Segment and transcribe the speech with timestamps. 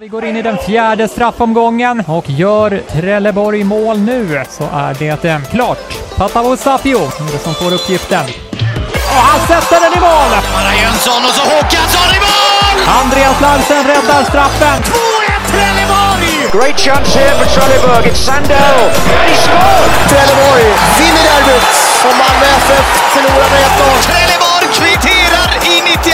[0.00, 5.24] Vi går in i den fjärde straffomgången och gör Trelleborg mål nu så är det
[5.24, 5.84] eh, klart.
[6.16, 7.00] Patavo Sapio
[7.44, 8.24] som får uppgiften.
[9.14, 10.30] Och han sätter den i mål!
[10.56, 12.76] Mara Jönsson och så Håkansson i mål!
[13.02, 14.78] Andreas Larsen räddar straffen.
[14.82, 16.28] 2-1 Trelleborg!
[16.56, 18.04] Great chance here for Trelleborg.
[18.10, 18.80] It's Sandell.
[19.18, 19.90] And he scored!
[20.10, 20.66] Trelleborg
[20.98, 21.70] vinner derbyt
[22.06, 24.06] och Malmö FF förlorar med 1-0.
[24.08, 25.19] Trelleborg kvitterar
[25.72, 26.10] i 92.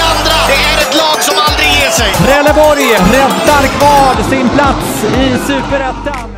[0.50, 2.10] Det är ett lag som aldrig ger sig.
[2.24, 6.30] Trelleborg räddar kvar sin plats i Superettan.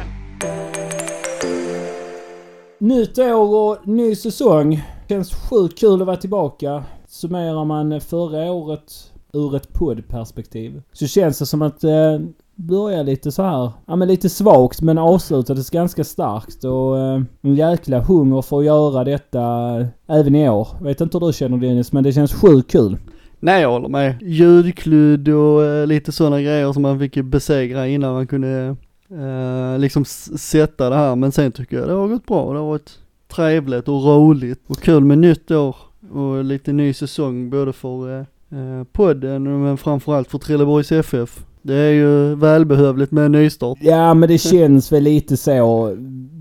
[2.78, 4.82] Nytt år och ny säsong.
[5.08, 6.84] Känns sjukt kul att vara tillbaka.
[7.08, 12.18] Summerar man förra året ur ett poddperspektiv så känns det som att eh,
[12.60, 17.54] Började lite så här, ja men lite svagt men avslutades ganska starkt och eh, en
[17.54, 19.40] jäkla hunger för att göra detta
[19.80, 20.68] eh, även i år.
[20.80, 22.96] Vet inte hur du känner Dennis men det känns sjukt kul.
[23.40, 24.22] Nej jag håller med.
[24.22, 28.76] Ljudkludd och eh, lite sådana grejer som man fick besegra innan man kunde
[29.10, 31.16] eh, liksom sätta det här.
[31.16, 32.52] Men sen tycker jag det har gått bra.
[32.52, 35.76] Det har varit trevligt och roligt och kul med nytt år
[36.12, 38.26] och lite ny säsong både för eh,
[38.58, 41.44] eh podden men framförallt för Trelleborgs FF.
[41.68, 43.78] Det är ju välbehövligt med en nystart.
[43.80, 45.94] Ja men det känns väl lite så.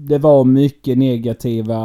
[0.07, 1.77] Det var mycket negativa...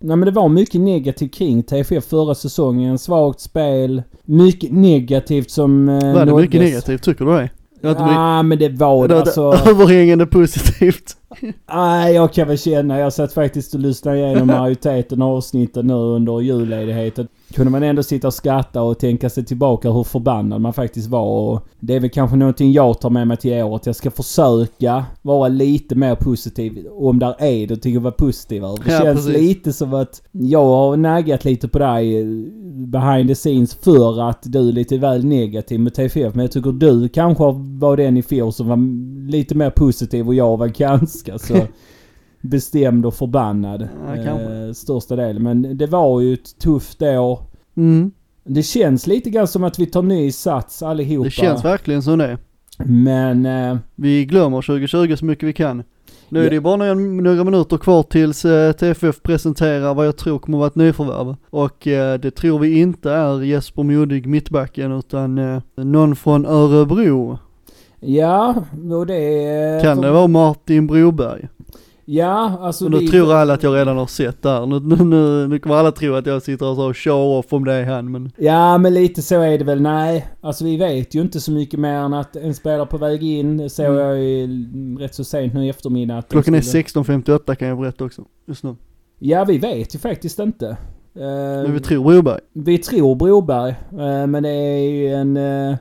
[0.00, 2.98] Nej men det var mycket negativt kring TFF förra säsongen.
[2.98, 4.02] Svagt spel.
[4.24, 5.88] Mycket negativt som...
[5.88, 6.42] Eh, Var det nåddes.
[6.44, 7.50] mycket negativt, tycker du det?
[7.80, 9.42] Ja men det var det alltså.
[9.66, 11.16] överhängande positivt.
[11.74, 12.98] Nej jag kan väl känna.
[12.98, 17.28] Jag satt faktiskt och lyssnade igenom majoriteten av avsnitten nu under julledigheten.
[17.54, 21.52] Kunde man ändå sitta och skratta och tänka sig tillbaka hur förbannad man faktiskt var.
[21.52, 23.86] Och det är väl kanske någonting jag tar med mig till året.
[23.86, 26.86] Jag ska försöka vara lite mer positiv.
[26.92, 28.78] Om där är det tycker jag vara positiv över.
[28.84, 29.42] Det Ja, känns precis.
[29.42, 32.26] lite som att jag har naggat lite på dig eh,
[32.86, 36.34] behind the scenes för att du är lite väl negativ med TFF.
[36.34, 37.44] Men jag tycker du kanske
[37.78, 38.78] var den i fjol som var
[39.30, 40.68] lite mer positiv och jag var
[41.24, 41.66] ganska så
[42.40, 43.88] bestämd och förbannad.
[44.06, 45.42] Ja, eh, största delen.
[45.42, 47.40] Men det var ju ett tufft år.
[47.76, 48.10] Mm.
[48.44, 51.24] Det känns lite grann som att vi tar ny sats allihopa.
[51.24, 52.38] Det känns verkligen som det.
[52.84, 53.46] Men...
[53.46, 55.82] Eh, Vi glömmer 2020 så mycket vi kan.
[56.28, 56.46] Nu Ja.
[56.46, 60.38] är det ju bara några, några minuter kvar tills eh, TFF presenterar vad jag tror
[60.38, 61.36] kommer att vara ett nyförvärv.
[61.50, 67.38] Och eh, det tror vi inte är Jesper Modig mittbacken utan eh, någon från Örebro.
[68.06, 68.54] Ja,
[68.98, 69.82] och det...
[69.82, 71.48] Kan det vara Martin Broberg?
[72.06, 72.84] Ja, alltså...
[72.84, 74.66] Och nu vi- tror alla att jag redan har sett där.
[74.66, 77.52] Nu, nu, nu, nu kommer alla tro att jag sitter och så och show off
[77.52, 79.82] om det är han men Ja, men lite så är det väl.
[79.82, 83.22] Nej, alltså vi vet ju inte så mycket mer än att en spelare på väg
[83.22, 83.56] in.
[83.56, 83.98] Det såg Mm.
[83.98, 84.46] jag ju
[84.98, 86.18] rätt så sent nu i eftermiddag.
[86.18, 88.22] att klockan är skulle- 16.58 kan jag berätta också.
[88.46, 88.76] Just nu.
[89.18, 90.76] Ja, vi vet ju faktiskt inte.
[91.12, 92.40] Men vi tror Broberg.
[92.52, 95.36] vi tror Broberg, eh, men det är ju en...
[95.36, 95.76] eh,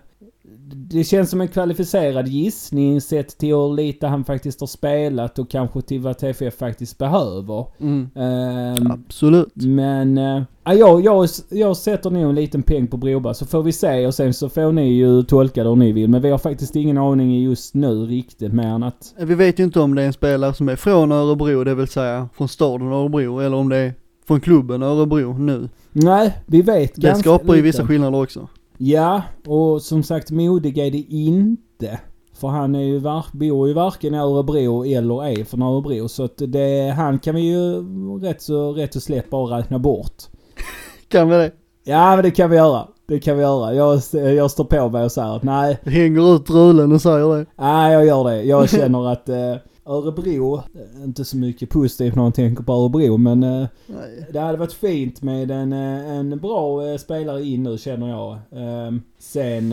[0.76, 5.50] det känns som en kvalificerad gissning sett till hur lite han faktiskt har spelat och
[5.50, 7.66] kanske till vad TFF faktiskt behöver.
[7.80, 8.10] Mm.
[8.16, 9.56] Ehm, Absolut.
[9.56, 13.72] Men, äh, jag, jag, jag sätter nog en liten peng på Broberg så får vi
[13.72, 16.10] se och sen så får ni ju tolka det hur ni vill.
[16.10, 19.14] Men vi har faktiskt ingen aning just nu riktigt mer än att...
[19.18, 21.88] Vi vet ju inte om det är en spelare som är från Örebro, det vill
[21.88, 23.94] säga från staden Örebro, eller om det är
[24.28, 25.70] från klubben Örebro nu.
[25.92, 28.48] Nej, vi vet Det ganska skapar ju vissa skillnader också.
[28.78, 32.00] Ja, och som sagt modig är det inte.
[32.34, 36.08] För han är ju var, bor ju varken i Örebro eller är från Örebro.
[36.10, 37.82] Så att det, han kan vi ju
[38.20, 40.24] rätt så, rätt och slätt bara räkna bort.
[41.08, 41.52] Kan vi det?
[41.84, 42.88] Ja men det kan vi göra.
[43.08, 43.74] Det kan vi göra.
[43.74, 44.02] Jag,
[44.36, 47.46] jag står på mig och säger att nej, Hänger ut rulen och säger det.
[47.58, 48.44] Nej, jag gör det.
[48.44, 49.56] Jag känner att eh,
[49.86, 54.28] Örebro, eh, inte så mycket positivt när man tänker på Örebro, men eh, Nej.
[54.34, 58.32] det hade varit fint med en, eh, en bra spelare in nu känner jag.
[58.34, 59.72] Eh, sen,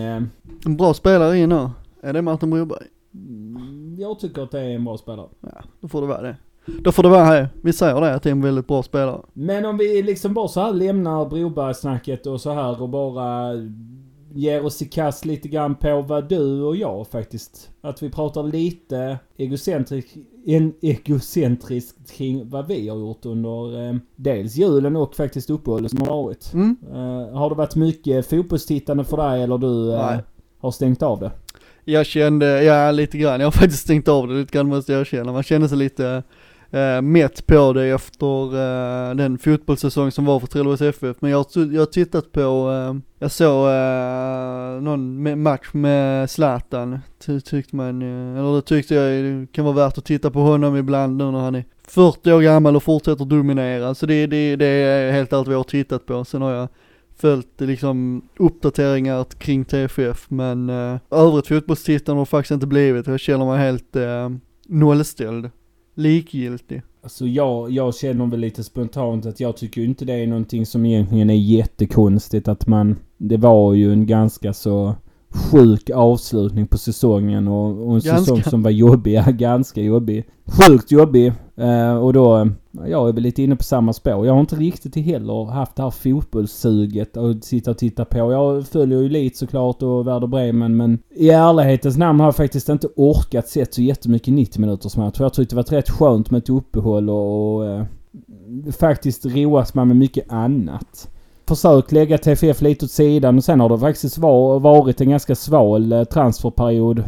[0.67, 1.69] En bra spelare in nu.
[2.03, 2.87] Är det Martin Broberg?
[3.15, 5.29] mm, jag tycker att det är en bra spelare.
[5.41, 6.37] Ja, då får det vara det.
[6.83, 7.49] Då får det vara här.
[7.63, 9.21] Vi säger det, att det är en väldigt bra spelare.
[9.33, 13.53] Men om vi liksom bara så här lämnar Brobergssnacket och så här och bara
[14.35, 17.71] ger oss i kast lite grann på vad du och jag faktiskt.
[17.81, 20.17] Att vi pratar lite egocentriskt,
[20.47, 26.01] en egocentriskt kring vad vi har gjort under eh, dels julen och faktiskt uppehållet som
[26.01, 26.53] har varit.
[26.53, 26.77] Mm.
[26.93, 30.19] Eh, har det varit mycket fotbollstittande för dig eller du eh,
[30.61, 31.31] har stängt av det?
[31.85, 35.01] Jag kände, ja lite grann, jag har faktiskt stängt av det lite grann måste jag
[35.01, 35.33] erkänna.
[35.33, 36.23] Man kände sig lite
[36.71, 41.17] eh, mätt på det efter eh, den fotbollssäsong som var för Trelleborgs FF.
[41.21, 46.99] Men jag, har tittat på, eh, jag såg eh, någon match med Zlatan.
[47.27, 50.31] Ty- tyckte man, eh, eller det tyckte jag eh, det kan vara värt att titta
[50.31, 53.95] på honom ibland nu när han är 40 år gammal och fortsätter dominera.
[53.95, 56.25] Så det, det, det är helt allt vi har tittat på.
[56.25, 56.69] Sen har jag
[57.21, 63.07] följt liksom uppdateringar kring TFF men eh, övrigt fotbollstittande har faktiskt inte blivit.
[63.07, 64.29] Jag känner mig helt eh,
[64.69, 65.51] nollställd.
[65.95, 66.83] Likgiltig.
[67.03, 70.87] Alltså jag, jag känner väl lite spontant att jag tycker inte det är någonting som
[70.87, 72.97] egentligen är jättekonstigt att man...
[73.19, 74.95] Det var ju en ganska så
[75.31, 78.17] sjuk avslutning på säsongen och, och en Ganska.
[78.19, 79.23] säsong som var jobbig.
[79.39, 80.25] Ganska jobbig.
[80.47, 81.33] Sjukt jobbig.
[81.57, 84.27] Eh, och då, jag är väl lite inne på samma spår.
[84.27, 88.19] Jag har inte riktigt heller haft det här fotbollssuget att sitta och titta på.
[88.19, 92.69] Jag följer ju Elit såklart och Werder Bremen men i ärlighetens namn har jag faktiskt
[92.69, 95.21] inte orkat sett så jättemycket 90 minuters match.
[95.21, 97.85] Jag tyckte det var rätt skönt med ett uppehåll och, och eh,
[98.79, 101.09] faktiskt roas man med mycket annat
[101.49, 105.35] försökt lägga TFF lite åt sidan och sen har det faktiskt var, varit en ganska
[105.35, 107.05] sval eh, transferperiod.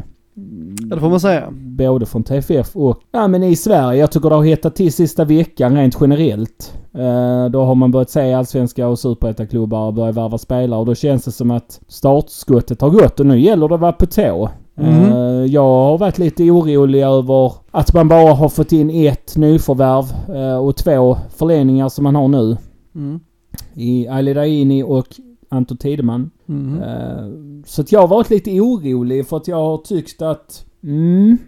[0.90, 1.48] Ja det får man säga.
[1.52, 4.00] Både från TFF och ja, men i Sverige.
[4.00, 6.74] Jag tycker det har hettat till sista veckan rent generellt.
[6.94, 11.24] Eh, då har man börjat se allsvenska och superettaklubbar börja värva spelare och då känns
[11.24, 14.48] det som att startskottet har gått och nu gäller det att vara på tå.
[14.74, 15.12] Mhm.
[15.12, 20.36] Eh, jag har varit lite orolig över att man bara har fått in ett nyförvärv
[20.36, 22.56] eh, och två förlängningar som man har nu
[22.94, 23.20] Mm.
[23.74, 25.06] i Ali Daini och
[25.48, 26.30] Anton Tideman.
[26.52, 26.82] Mm.
[26.82, 31.38] Eh, Så att jag har varit lite orolig för att jag har tyckt att mm,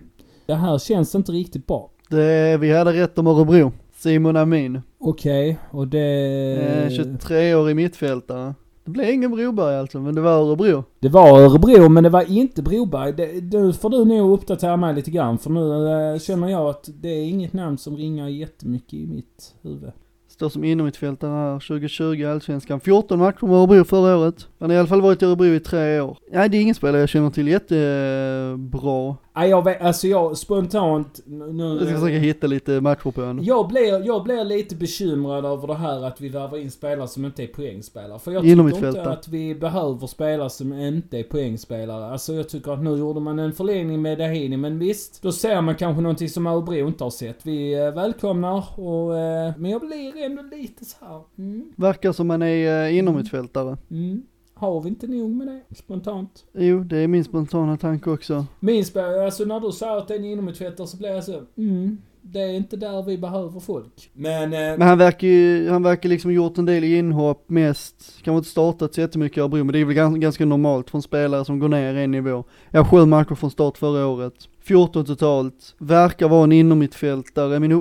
[0.47, 1.91] det här känns inte riktigt bra.
[2.11, 3.73] Det, vi hade rätt om Örebro.
[3.97, 4.81] Simon Amin.
[4.99, 6.55] Okej, och det...
[6.85, 8.55] Eh, 23-årig mittfältare.
[8.85, 10.85] Det blev ingen Broberg alltså, men det var Örebro.
[11.01, 13.13] Det var Örebro men det var inte Broberg.
[13.13, 16.89] Det, nu får du nog uppdatera mig lite grann för nu eh, känner jag att
[17.01, 19.93] det är inget namn som ringer jättemycket i mitt huvud.
[20.35, 22.81] Står som innermittfältare här, 2020 Allsvenskan.
[22.81, 24.49] 14 matcher med Örebro förra året.
[24.59, 26.19] Han har i alla fall varit i Örebro i tre år.
[26.33, 29.17] Nej, det är ingen spelare jag känner till jättebra.
[29.37, 31.21] Nej, jag vet, alltså jag spontant...
[31.27, 33.45] Nu, Jag ska försöka hitta lite matcher på honom.
[33.45, 37.25] Jag blir, jag blir lite bekymrad över det här att vi värvar in spelare som
[37.25, 38.19] inte är poängspelare.
[38.19, 39.07] För jag tycker Inom inte mittfältet.
[39.07, 42.13] att vi behöver spelare som inte är poängspelare.
[42.13, 45.23] Alltså jag tycker att nu gjorde man en förlängning med Dahini, men visst.
[45.23, 47.47] Då ser man kanske någonting som Örebro inte har sett.
[47.47, 49.19] Vi eh, välkomnar och...
[49.19, 51.21] Eh, men jag blir ändå lite så här.
[51.39, 53.77] Mm, Verkar som han är uh, innermittfältare.
[53.91, 54.23] mm.
[54.55, 55.75] Har vi inte nog med det?
[55.75, 56.45] Spontant.
[56.53, 58.47] Jo, det är min spontana tanke också.
[58.61, 61.43] Min spelare, alltså när du säger att det är en inomhutvättare så blir jag så,
[61.57, 61.99] mm.
[62.27, 64.11] Det är inte där vi behöver folk.
[64.13, 64.43] Men...
[64.53, 68.49] Eh, Men han verkar ju, han verkar liksom gjort en del inhopp mest, kanske inte
[68.51, 71.69] startat så jättemycket Örebro, men det är väl ganska, ganska normalt från spelare som går
[71.69, 72.45] ner en nivå.
[72.71, 74.35] Jag har sju matcher från start förra året.
[74.63, 77.73] 14 totalt, verkar vara en innermittfältare, min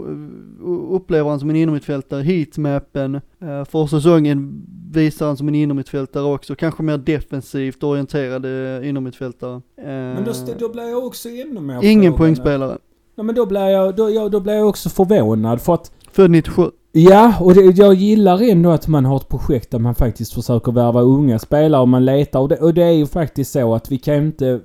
[0.90, 6.56] upplever han som en innermittfältare, heatmappen, eh, för säsongen visar han som en innermittfältare också,
[6.56, 9.54] kanske mer defensivt orienterad eh, innermittfältare.
[9.78, 12.78] Eh, men då, st- då blir jag också ännu mer ingen poängspelare.
[13.16, 16.32] Ja men då blir jag, då, jag, då blir jag också förvånad för att Född
[16.32, 16.72] 97.
[16.92, 20.72] Ja, och det, jag gillar ändå att man har ett projekt där man faktiskt försöker
[20.72, 22.40] värva unga spelare och man letar.
[22.40, 24.60] Och det, och det är ju faktiskt så att vi kan inte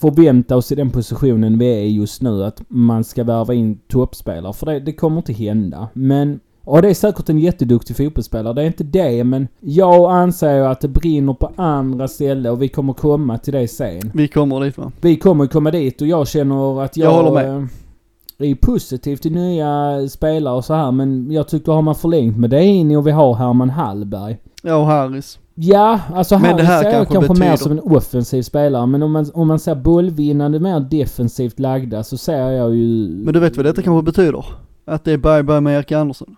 [0.00, 4.52] förvänta oss i den positionen vi är just nu att man ska värva in toppspelare.
[4.52, 5.88] För det, det kommer inte hända.
[5.92, 10.56] Men och det är säkert en jätteduktig fotbollsspelare, det är inte det men jag anser
[10.56, 14.10] ju att det brinner på andra ställen och vi kommer komma till det sen.
[14.14, 14.92] Vi kommer dit va?
[15.00, 17.12] Vi kommer komma dit och jag känner att jag...
[17.12, 17.68] Jag håller med.
[18.40, 22.36] Eh, är positiv till nya spelare och så här men jag tycker har man förlängt
[22.38, 24.36] med Deini och vi har Herman Hallberg.
[24.62, 25.38] Ja och Harris.
[25.54, 28.42] Ja, alltså Men Harry det här ser jag kanske kanske mer betyder- som en offensiv
[28.42, 33.08] spelare men om man, om man ser bollvinnande mer defensivt lagda så ser jag ju...
[33.24, 34.44] Men du vet vad detta kanske betyder?
[34.84, 36.36] Att det är bye bye med Erik Andersson.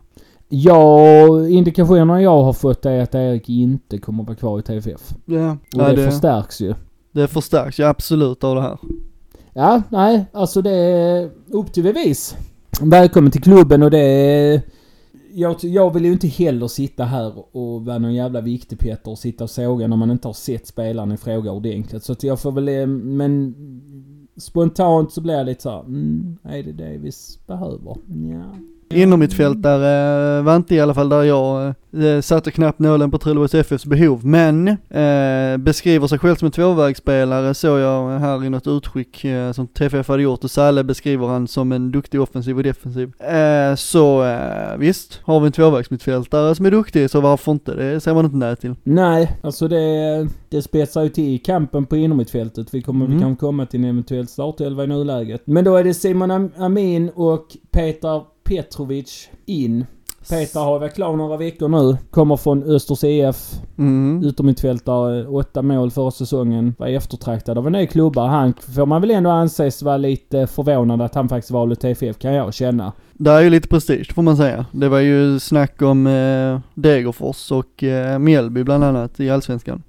[0.49, 5.15] Ja, indikationerna jag har fått är att Erik inte kommer vara kvar i TFF.
[5.25, 6.75] Ja, Och ja det, det, förstärks ju.
[7.13, 8.79] det förstärks ju absolut av det här.
[9.55, 12.37] Ja, nej, alltså det är upp till bevis.
[12.83, 14.63] Välkommen till klubben och det är...
[15.35, 19.19] Jag, jag vill ju inte heller sitta här och vara någon jävla viktig Peter och
[19.19, 22.05] sitta och såga när man inte har sett spelaren i fråga ordentligt.
[22.05, 22.69] Så att jag får väl...
[22.69, 23.55] Eh, men...
[24.37, 27.11] Spontant så blir jag lite så här, mm, är det det vi
[27.47, 27.97] behöver?
[28.31, 28.57] Ja.
[28.95, 33.87] Innermittfältare var inte i alla fall där jag eh, satte knappt nålen på Trelleborgs FFs
[33.87, 39.25] behov, men eh, beskriver sig själv som en tvåvägsspelare såg jag här i något utskick
[39.25, 43.13] eh, som TFF hade gjort och Salle beskriver han som en duktig offensiv och defensiv.
[43.21, 47.75] Eh, så eh, visst, har vi en tvåvägsmittfältare som är duktig så varför inte?
[47.75, 48.75] Det säger man inte nej till.
[48.83, 52.75] Nej, alltså det, det spetsar ju till i kampen på innermittfältet.
[52.75, 53.17] Vi kommer Mm.
[53.17, 55.43] vi kan komma till en eventuell startelva i nuläget.
[55.45, 59.87] Men då är det Simon Am- Amin och Petar Petrovic in.
[60.31, 61.97] Peter har varit klar några veckor nu.
[62.11, 63.53] Kommer från Östers EF.
[63.79, 64.25] Mm.
[64.25, 66.75] Utommittfältare, åtta mål förra säsongen.
[66.79, 68.27] Var eftertraktad av en del klubbar.
[68.27, 72.33] Han får man väl ändå anses vara lite förvånad att han faktiskt valde TFF kan
[72.35, 72.93] jag känna.
[73.13, 74.67] Det är ju lite prestige får man säga.
[74.73, 79.83] Det var ju snack om eh, Degerfors och eh, Mjällby bland annat i Allsvenskan.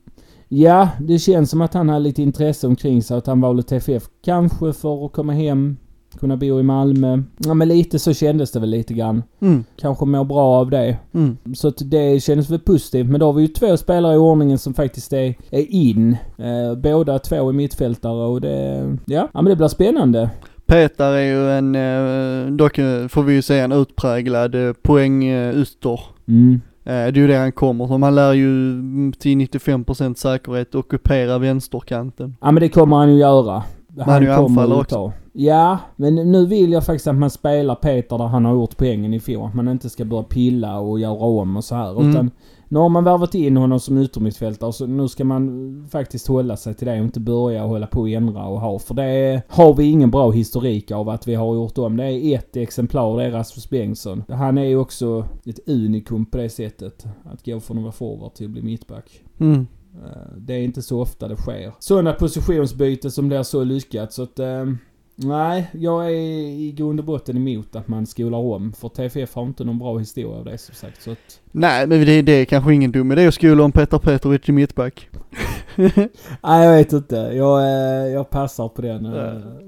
[0.47, 4.03] Ja, det känns som att han har lite intresse omkring sig att han valde TFF.
[4.25, 5.77] Kanske för att komma hem,
[6.19, 7.23] kunna bo i Malmö.
[7.37, 9.23] Ja men lite så kändes det väl lite grann.
[9.41, 10.97] Mm, Kanske må bra av det.
[11.13, 11.37] mm.
[11.55, 13.09] Så att det kändes väl positivt.
[13.09, 16.17] Men då har vi ju två spelare i ordningen som faktiskt är, är in.
[16.37, 18.97] Eh, båda två är mittfältare och det...
[19.05, 20.29] Ja, ja men det blir spännande.
[20.65, 22.75] Petar är ju en, eh, dock
[23.09, 25.55] får vi ju säga en utpräglad eh, poäng eh.
[26.27, 26.61] Mm.
[26.83, 28.03] Det är ju det han kommer som.
[28.03, 28.51] Han lär ju
[29.11, 32.35] till 95% säkerhet ockupera vänsterkanten.
[32.41, 33.63] Ja men det kommer han ju göra.
[34.07, 35.13] är ju anfallare också.
[35.35, 39.13] Ja, men nu vill jag faktiskt att man spelar Peter där han har gjort poängen
[39.13, 39.47] i fjol.
[39.47, 41.91] Att man inte ska börja pilla och göra om och så här.
[41.91, 42.09] Mm.
[42.09, 42.31] Utan
[42.67, 46.73] nu har man värvat in honom som yttermittfältare så nu ska man faktiskt hålla sig
[46.73, 48.79] till det och inte börja hålla på och ändra och ha.
[48.79, 51.97] För det har vi ingen bra historik av att vi har gjort om.
[51.97, 54.23] Det är ett exemplar, det är Rasmus Bengtsson.
[54.29, 57.05] Han är ju också ett unikum på det sättet.
[57.25, 59.21] Att gå från att vara forward till att bli mittback.
[59.39, 59.67] Mm.
[59.93, 61.73] Eh, Det är inte så ofta det sker.
[61.79, 64.39] Sådana positionsbyten som blir så lyckat så att...
[65.15, 68.73] Nej, jag är i grund och botten emot att man skolar om.
[68.73, 71.01] För TFF har inte någon bra historia av det som sagt.
[71.01, 73.99] Så att, Nej men det, det är kanske ingen dum idé att skola om Petar
[73.99, 75.09] Petrovic i mittback.
[75.75, 77.15] nej, jag vet inte.
[77.15, 79.05] Jag, eh, jag passar på den.
[79.05, 79.11] eh,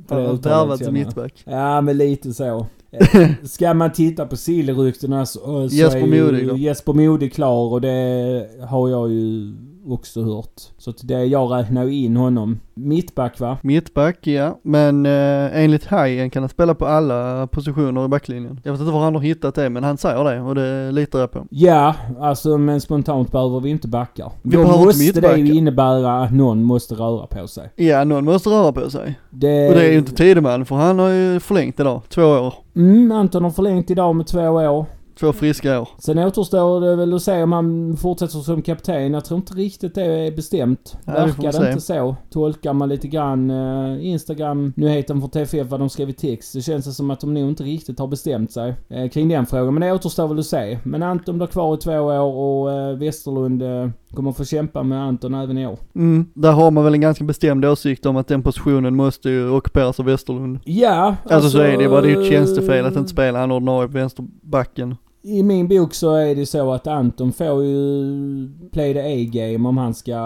[0.08, 1.44] på Han det värvat som mittback.
[1.46, 2.68] Ja, men lite så.
[3.14, 6.58] Eh, Ska man titta på Silly-ryktena så, så Jesper är Modig?
[6.58, 9.56] Jesper Modig klar och det har jag ju
[9.88, 10.62] också hört.
[10.78, 12.60] Så att det, jag räknar ju in honom.
[12.74, 13.58] Mittback va?
[13.62, 14.60] Mittback, ja.
[14.62, 18.60] Men eh, enligt Hajen kan han spela på alla positioner i backlinjen.
[18.64, 21.20] Jag vet inte var han har hittat det, men han säger det och det litar
[21.20, 21.46] jag på.
[21.50, 24.32] Ja, alltså men spontant behöver vi inte backa.
[24.42, 27.72] Vi Då inte måste det ju innebära att någon måste röra på sig.
[27.76, 29.20] Ja, någon måste röra på sig.
[29.30, 32.02] Det, Och det är ju inte Tideman, för han har ju förlängt idag.
[32.10, 32.54] Två år.
[32.76, 34.86] Mm, Anton har förlängt idag med två år.
[35.20, 35.90] Två friska år.
[36.00, 39.14] Sen återstår det väl att se om han fortsätter som kapten.
[39.14, 40.98] Jag tror inte riktigt det är bestämt.
[41.06, 42.16] Nej, Verkar det inte så.
[42.32, 46.54] Tolkar man lite grann eh, Instagram-nyheten från TFF vad de skrev i text.
[46.54, 49.74] Det känns som att de nog inte riktigt har bestämt sig eh, kring den frågan.
[49.74, 50.80] Men det återstår väl att se.
[50.84, 55.02] Men Anton blir kvar i två år och eh, Westerlund eh, kommer få kämpa med
[55.02, 55.78] Anton även i år.
[55.96, 59.50] Mm, där har man väl en ganska bestämd åsikt om att den positionen måste ju
[59.50, 60.60] ockuperas av Westerlund.
[60.66, 63.40] Ja, Alltså, så är det bara, det är ju ett eh, tjänstefel att inte spela
[63.40, 64.96] han ordinarie på vänsterbacken.
[65.28, 69.78] I min bok så är det så att Anton får ju play the A-game om
[69.78, 70.18] han ska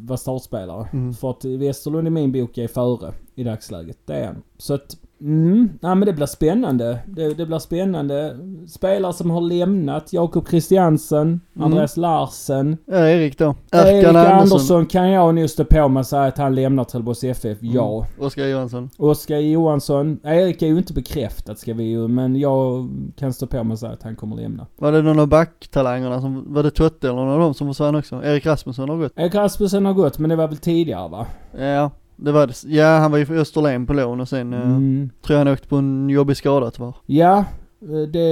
[0.00, 0.88] vara startspelare.
[0.92, 1.14] Mm.
[1.14, 3.98] För att Westerlund i min bok är före i dagsläget.
[4.04, 4.42] Det är han.
[4.58, 6.98] Så att, mm, ja men det blir spännande.
[7.06, 8.36] Det, det blir spännande.
[8.68, 10.12] Spelare som har lämnat.
[10.12, 11.64] Jakob Christiansen, Mm.
[11.66, 12.76] Andreas Larsen.
[12.86, 13.54] Ja, Erik då.
[13.72, 14.38] Erik Erkan Andersson.
[14.38, 14.86] Andersson.
[14.86, 17.58] kan jag nog stå på mig och säga att han lämnar Trelleborgs FF.
[17.60, 17.96] Ja.
[18.16, 18.26] Mm.
[18.26, 18.90] Oskar Johansson.
[18.96, 20.18] Oskar Johansson.
[20.24, 23.78] Erik är ju inte bekräftat ska vi ju, men jag kan stå på mig och
[23.78, 24.66] säga att han kommer lämna.
[24.76, 27.94] Var det någon av backtalangerna som, var det Totte eller någon av dem som försvann
[27.94, 28.22] också?
[28.24, 29.12] Erik Rasmusson har gått.
[29.16, 31.26] Erik Rasmussen har gått, men det var väl tidigare va?
[31.58, 32.64] Ja, det var det.
[32.66, 35.10] Ja, han var ju för Österlen på lån och sen eh, Mm.
[35.26, 36.94] tror jag han åkte på en jobbig skada tyvärr.
[37.06, 37.38] Ja,
[37.82, 38.28] eh, det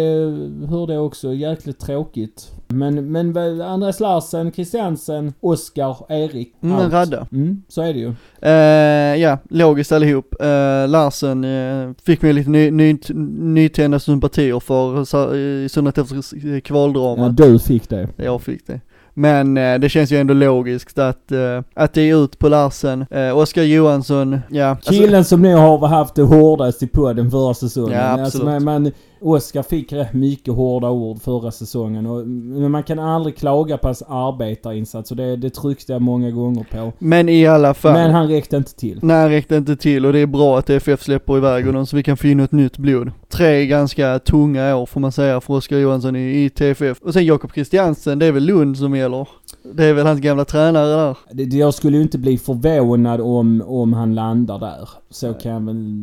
[0.69, 1.33] hörde jag också.
[1.33, 2.51] Jäkligt tråkigt.
[2.69, 6.55] Men, men Andreas Larsen, Christiansen, Oskar, Erik.
[6.63, 7.27] Mm, en radda.
[7.33, 8.13] Mm, så är det ju.
[8.43, 10.35] Eh, ja, logiskt allihop.
[10.43, 12.99] Uh, Larsen eh, fick mig lite ny, ny,
[13.39, 16.17] nytända sympatier för, i synnerhet efter
[16.55, 17.37] Ja, kvaldramat.
[17.37, 18.09] du fick det.
[18.17, 18.81] Jag fick det.
[19.19, 23.07] Men eh, det känns ju ändå logiskt att, eh, att det är ut på Larsen.
[23.15, 24.67] Uh, Oskar Johansson, ja.
[24.67, 27.93] alltså- Killen som nu har haft det hårdast i podden förra säsongen.
[27.99, 28.63] Ja, Alltså, absolut.
[28.63, 32.07] men, men Oskar fick rätt mycket hårda ord förra säsongen.
[32.07, 36.31] Och, men man kan aldrig klaga på hans arbetarinsats och det, det tryckte jag många
[36.31, 36.93] gånger på.
[36.99, 37.93] men i alla fall.
[37.93, 38.99] Men han räckte inte till.
[39.03, 41.97] Nej, han räckte inte till och det är bra att FF släpper iväg honom så
[41.97, 43.11] vi kan få in ett nytt blod.
[43.29, 46.99] Tre ganska tunga år får man säga för Oskar Johansson i, i TFF.
[47.03, 49.29] Och sen Jakob Christiansen, det är väl Lund som gäller.
[49.75, 51.17] Det är väl hans gamla tränare där.
[51.33, 54.89] Det, det- jag skulle ju inte bli förvånad om, om han landar där.
[55.11, 55.99] Så kan jag väl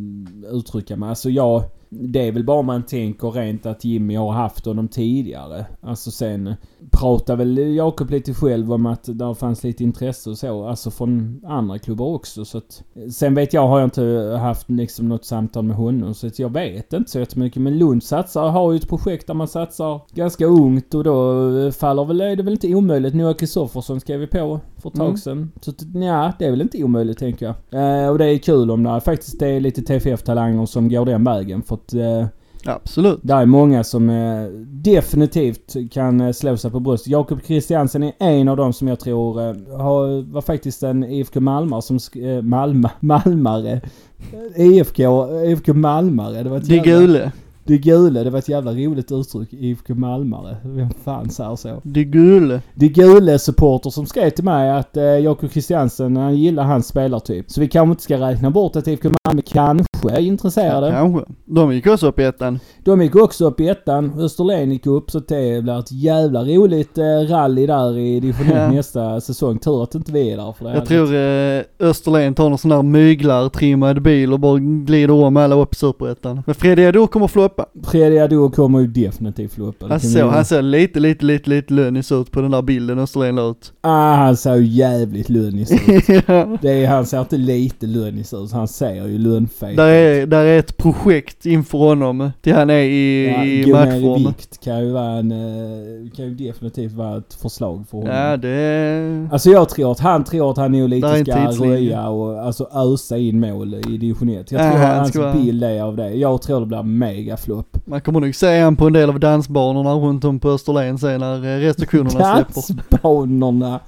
[0.58, 1.08] uttrycka mig.
[1.08, 1.62] Alltså jag...
[2.00, 5.66] Det är väl bara man tänker rent att Jimmy har haft honom tidigare.
[5.80, 6.54] Alltså sen
[6.90, 10.66] pratar väl Jakob lite själv om att där fanns lite intresse och så.
[10.66, 12.44] Alltså från andra klubbar också.
[12.44, 16.14] Så att, sen vet jag, har jag inte haft liksom något samtal med honom.
[16.14, 17.62] Så att jag vet inte så jättemycket.
[17.62, 22.04] Men Lund satsar, har ju ett projekt där man satsar ganska ungt och då faller
[22.04, 23.14] väl, är det väl inte omöjligt.
[23.14, 25.16] Noah Kristoffersson skrev vi på för ett tag Mm.
[25.16, 25.52] sedan.
[25.60, 28.04] Så ja, det är väl inte omöjligt tänker jag.
[28.04, 31.62] Eh, och det är kul om det faktiskt är lite TFF-talanger som går den vägen.
[31.62, 32.26] För att eh,
[32.66, 33.18] Absolut.
[33.22, 37.08] det är många som eh, definitivt kan eh, slå sig på bröstet.
[37.12, 39.46] Jakob Christiansen är en av dem som jag tror eh,
[39.78, 41.98] har, var faktiskt en IFK Malmö som...
[42.22, 43.80] Eh, Malmö, Malmare.
[44.56, 45.02] IFK,
[45.44, 46.42] IFK Malmare.
[46.42, 47.32] Det var ett Det jävla- gule.
[47.66, 49.52] Det gula, det var ett jävla roligt uttryck.
[49.52, 50.56] IFK Malmare.
[50.64, 51.80] Vem fan säger så?
[51.82, 52.60] Det gule.
[52.74, 57.50] Det gula supporter som skrev till mig att eh, Jakob Christiansen, han gillar hans spelartyp.
[57.50, 60.90] Så vi kanske inte ska räkna bort att IFK Malmö kanske är intresserade.
[60.90, 61.24] Kanske.
[61.44, 62.58] De gick också upp i ettan.
[62.84, 64.12] De gick också upp i ettan.
[64.20, 68.54] Österlen gick upp så det blir ett jävla roligt eh, rally där i division 1
[68.54, 68.70] Ja.
[68.70, 69.58] nästa säsong.
[69.58, 72.72] Tur att inte vi är där för det Jag tror eh, Österlen tar någon sån
[72.72, 76.42] här myglartrimmad bil och bara glider om alla upp i superettan.
[76.46, 77.53] Men Fredrik Adu kommer floppa.
[77.84, 79.86] Fredrik Adu kommer ju definitivt floppa.
[79.86, 83.36] Han ser, han ser lite, lite, lite, lite lönnis ut på den där bilden Österlen
[83.36, 83.72] la ut.
[83.80, 86.08] Ah, han ser ju jävligt lönnis ut.
[86.26, 86.58] ja.
[86.62, 88.52] Det är, han ser inte lite lönnis ut.
[88.52, 92.74] Han ser ju lönnfet Där är, där är ett projekt inför honom till han är
[92.82, 94.24] i, Ja, i ner i matchform.
[94.26, 98.14] vikt kan ju vara en, eh, kan ju definitivt vara ett förslag för honom.
[98.16, 99.28] Ja det.
[99.32, 103.18] Alltså jag tror att han tror att han nog lite ska röja och alltså ösa
[103.18, 104.52] in mål i division 1.
[104.52, 106.10] Jag Ja, tror han att hans bild är av det.
[106.14, 107.76] Jag tror det blir mega flopp.
[107.84, 111.20] Man kommer nog se han på en del av dansbanorna runt om på Österlen sen
[111.20, 112.54] när eh, restriktionerna släpper.
[112.54, 113.80] Dansbanorna.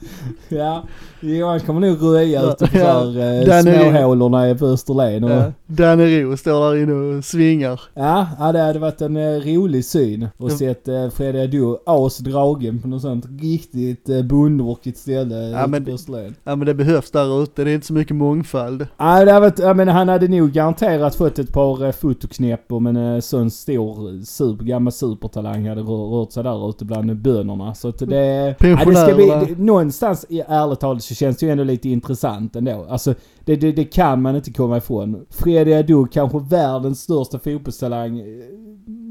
[0.49, 0.85] Ja,
[1.21, 3.13] jo, han kommer nog röja Ja, utanför ja.
[3.47, 5.25] ja, småhålorna på Österlen.
[5.25, 5.53] Och, Ja.
[5.67, 7.81] Danne Ro står där inne och svingar.
[7.95, 10.29] Ja, ja det hade varit en eh, rolig syn.
[10.39, 10.57] Och Ja.
[10.57, 15.91] sett eh, Fredrik Adu asdragen på något sånt riktigt eh, bondorkigt ställe Ja, men- på
[15.91, 16.35] Österlen.
[16.45, 18.87] Ja men det behövs där ute, det är inte så mycket mångfald.
[18.97, 22.73] Ja, det hade varit, jag menar, han hade nog garanterat fått ett par eh, fotoknäpp
[22.73, 27.17] om en eh, sån stor super, gammal supertalang hade rör, rört sig där ute bland
[27.17, 27.75] bönorna.
[27.75, 28.55] Så att det...
[28.61, 31.89] Ja, det ska bli, det, någonstans, i- ärligt talat, så känns det ju ändå lite
[31.89, 32.87] intressant ändå.
[32.91, 35.27] Alltså, det, det, det kan man inte komma ifrån.
[35.31, 38.19] Fredrik Adu, kanske världens största fotbollstalang.
[38.19, 38.25] eh,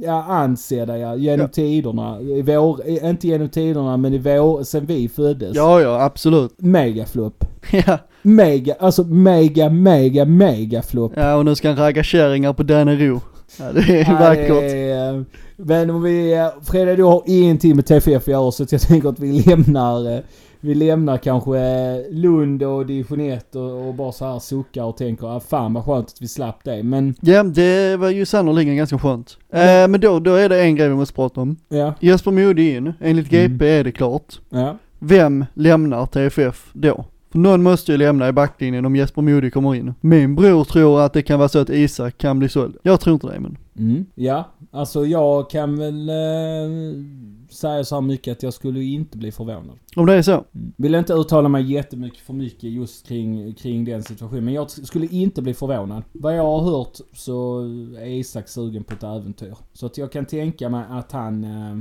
[0.04, 1.48] Ja, ansedda ja, genom Ja.
[1.48, 2.22] tiderna.
[2.22, 5.56] I vår, eh, inte genom tiderna, men i vår, sen vi föddes.
[5.56, 6.54] Ja ja, absolut.
[6.58, 7.46] Megaflopp.
[7.88, 7.98] Ja.
[8.22, 11.12] Mega, alltså mega, mega, mega flopp.
[11.16, 13.20] ja och nu ska han ragga kärringar på Danne Ro.
[13.60, 14.74] Ja det är vackert.
[15.20, 19.10] eh, Men om vi, Fredrik du har ingenting med TFF att göra så jag tänker
[19.10, 20.24] att vi lämnar,
[20.65, 24.98] vi lämnar kanske eh, Lund och division 1 och, och bara så här suckar och
[24.98, 26.84] tänker ah, fan vad skönt att vi slapp det.
[26.84, 29.38] Men Ja, det var ju sannoliken ganska skönt.
[29.50, 31.56] Eh, men då, då är det en grej vi måste prata om.
[31.69, 33.80] ja, Jesper Modig in, enligt GP Mm.
[33.80, 34.39] är det klart.
[34.49, 34.78] ja.
[34.99, 37.06] Vem lämnar TFF då?
[37.32, 39.93] För någon måste ju lämna i backlinjen om Jesper Modig kommer in.
[40.01, 42.78] Min bror tror att det kan vara så att Isak kan bli såld.
[42.84, 43.58] Jag tror inte det men.
[43.80, 44.06] Mm.
[44.15, 44.43] Ja,
[44.76, 46.16] alltså jag kan väl eh,
[47.50, 49.80] säga så här mycket att jag skulle inte bli förvånad.
[49.96, 50.46] Om det är så.
[50.78, 54.46] Vill inte uttala mig jättemycket för mycket just kring, kring den situationen.
[54.46, 56.04] Men jag skulle inte bli förvånad.
[56.12, 57.60] Vad jag har hört så
[58.00, 59.56] är Isak sugen på ett äventyr.
[59.74, 61.44] Så att jag kan tänka mig att han...
[61.44, 61.78] Eh,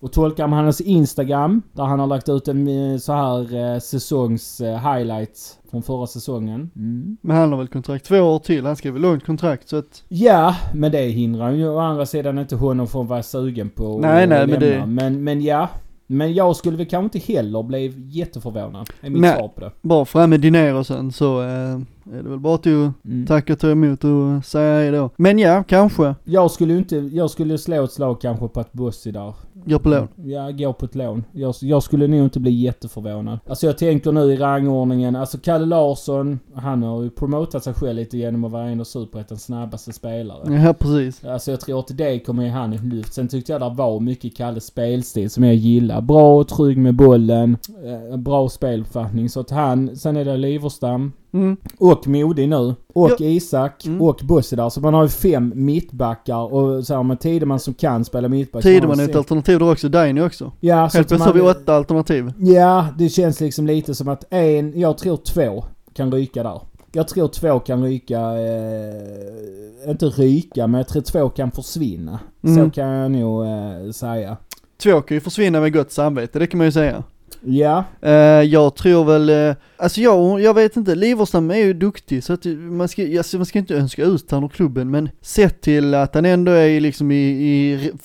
[0.00, 3.78] och tolkar man hans Instagram, där han har lagt ut en eh, så här eh,
[3.78, 6.70] säsongs eh, highlights från förra säsongen.
[6.76, 7.16] Mm.
[7.20, 10.04] Men han har väl kontrakt två år till, han skrev väl långt kontrakt så att.
[10.08, 13.94] Ja, men det hindrar ju å andra sidan inte honom från att vara sugen på
[13.94, 14.58] att Nej, nej, lämna.
[14.58, 15.68] men det- men, men ja.
[16.08, 18.90] Men jag skulle väl kanske inte heller bli jätteförvånad.
[19.00, 19.36] Är mitt Nej.
[19.38, 19.70] svar på det.
[19.82, 23.26] Bara fram med Dinerosen så eh, är det väl bara att Mm.
[23.28, 25.10] tacka och ta emot och säga hej då.
[25.16, 26.14] Men ja, kanske.
[26.24, 29.34] Jag skulle inte, jag skulle slå ett slag kanske på att Bossi där.
[29.68, 30.08] Går på lån.
[30.24, 31.24] Ja, går på ett lån.
[31.32, 33.38] Jag, jag skulle nog inte bli jätteförvånad.
[33.48, 37.96] Alltså jag tänker nu i rangordningen, alltså Kalle Larsson, han har ju promotat sig själv
[37.96, 40.54] lite genom att vara en av Superettans snabbaste spelare.
[40.54, 41.24] Ja, precis.
[41.24, 43.14] Alltså jag tror att det kommer ge han ett lyft.
[43.14, 46.00] Sen tyckte jag det var mycket Kalles spelstil som jag gillar.
[46.00, 47.56] Bra och trygg med bollen.
[47.84, 49.28] Eh, bra speluppfattning.
[49.28, 51.12] Så att han, sen är det Liverstam.
[51.36, 51.56] Mm.
[51.78, 52.74] Och Modig nu.
[52.94, 53.16] Och Ja.
[53.18, 53.86] Isak.
[53.86, 54.02] Mm.
[54.02, 54.68] Och Bossi där.
[54.68, 56.52] Så man har ju fem mittbackar.
[56.54, 58.62] Och så har man Tideman som kan spela mittback.
[58.62, 60.52] Tideman är ett alternativ där också, Daini också.
[60.60, 62.32] Ja, så Helt plötsligt har vi åtta alternativ.
[62.38, 66.60] Ja, det känns liksom lite som att en, jag tror två kan ryka där.
[66.92, 72.18] Jag tror två kan ryka, eh, inte ryka, men jag tror två kan försvinna.
[72.44, 72.64] Mm.
[72.64, 74.36] Så kan jag nog eh, säga.
[74.82, 77.02] Två kan ju försvinna med gott samvete, det kan man ju säga.
[77.44, 82.24] Ja, eh, jag tror väl, uh, alltså jag, jag vet inte, Liverstam är ju duktig
[82.24, 85.60] så att man ska, alltså man ska inte önska ut han ur klubben men sett
[85.60, 87.98] till att han ändå är liksom i, i re-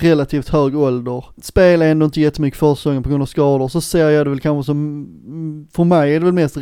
[0.00, 4.26] relativt hög ålder, spelar ändå inte jättemycket försäsongen på grund av skador, så ser jag
[4.26, 4.78] det väl kanske som,
[5.26, 6.58] mm, för mig är det väl mest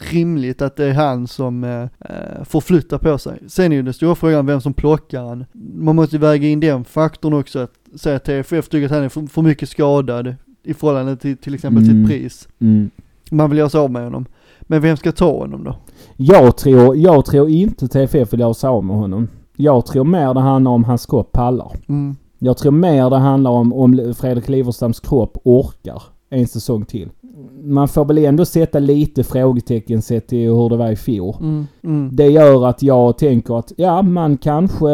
[0.00, 3.38] rimligt att det är han som eh, eh, får flytta på sig.
[3.48, 5.44] Sen är ju den stora frågan vem som plockar han.
[5.74, 9.02] Man måste ju väga in den faktorn också, att säga att TFF tycker att han
[9.02, 10.34] är för, för mycket skadad
[10.66, 11.94] i förhållande till till exempel Mm.
[11.96, 12.48] sitt pris.
[12.60, 12.90] mm.
[13.30, 14.24] Man vill göra sig av med honom.
[14.62, 15.76] Men vem ska ta honom då?
[16.16, 19.28] jag, tror, jag tror inte TFF vill göra sig av med honom.
[19.56, 21.72] Jag tror mer det handlar om hans kropp pallar.
[21.88, 22.16] Mm.
[22.38, 27.08] Jag tror mer det handlar om om Fredrik Liverstams kropp orkar en säsong till.
[27.62, 31.36] Man får väl ändå sätta lite frågetecken sett till hur det var i fjol.
[31.40, 31.66] Mm.
[31.82, 32.16] Mm.
[32.16, 34.88] Det gör att jag tänker att ja, man kanske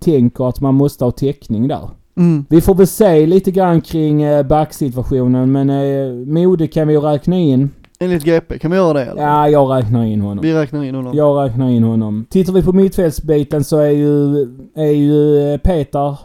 [0.00, 1.88] tänker att man måste ha täckning där.
[2.18, 2.44] Mm.
[2.48, 7.00] Vi får väl se lite grann kring eh, backsituationen men eh, Mode kan vi ju
[7.00, 7.70] räkna in.
[8.00, 9.22] Enligt GP, kan vi göra det eller?
[9.22, 10.42] Ja, jag räknar in honom.
[10.42, 11.12] Vi räknar in honom.
[11.16, 12.26] Jag räknar in honom.
[12.30, 14.42] Tittar vi på mittfältsbiten så är ju,
[14.74, 16.16] är ju eh, Peter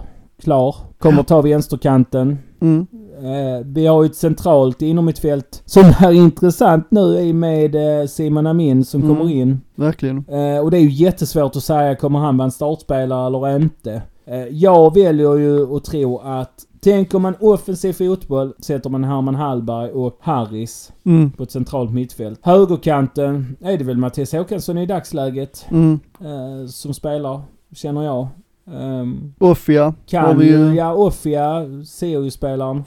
[0.44, 0.76] klar.
[1.00, 2.38] Kommer ta vänsterkanten.
[2.62, 2.88] Mm.
[3.18, 8.48] Eh, vi har ju ett centralt inomhittfält som är intressant nu i med eh, Simon
[8.48, 9.16] Amin som Mm.
[9.16, 9.62] kommer in.
[9.76, 10.18] Verkligen.
[10.28, 14.02] Eh, och det är ju jättesvårt att säga, kommer han vara en startspelare eller inte?
[14.26, 19.90] Eh, jag väljer ju att tro att Tänker man offensiv fotboll sätter man Herman Hallberg
[19.92, 21.32] och Harris Mm.
[21.32, 22.40] på ett centralt mittfält.
[22.42, 26.00] Högerkanten är det väl Mattias Håkansson i dagsläget Mm.
[26.20, 27.42] eh, som spelar,
[27.76, 28.28] känner jag.
[28.66, 32.84] Um, Offia kan vi ju, ja Offia, Sirius-spelaren.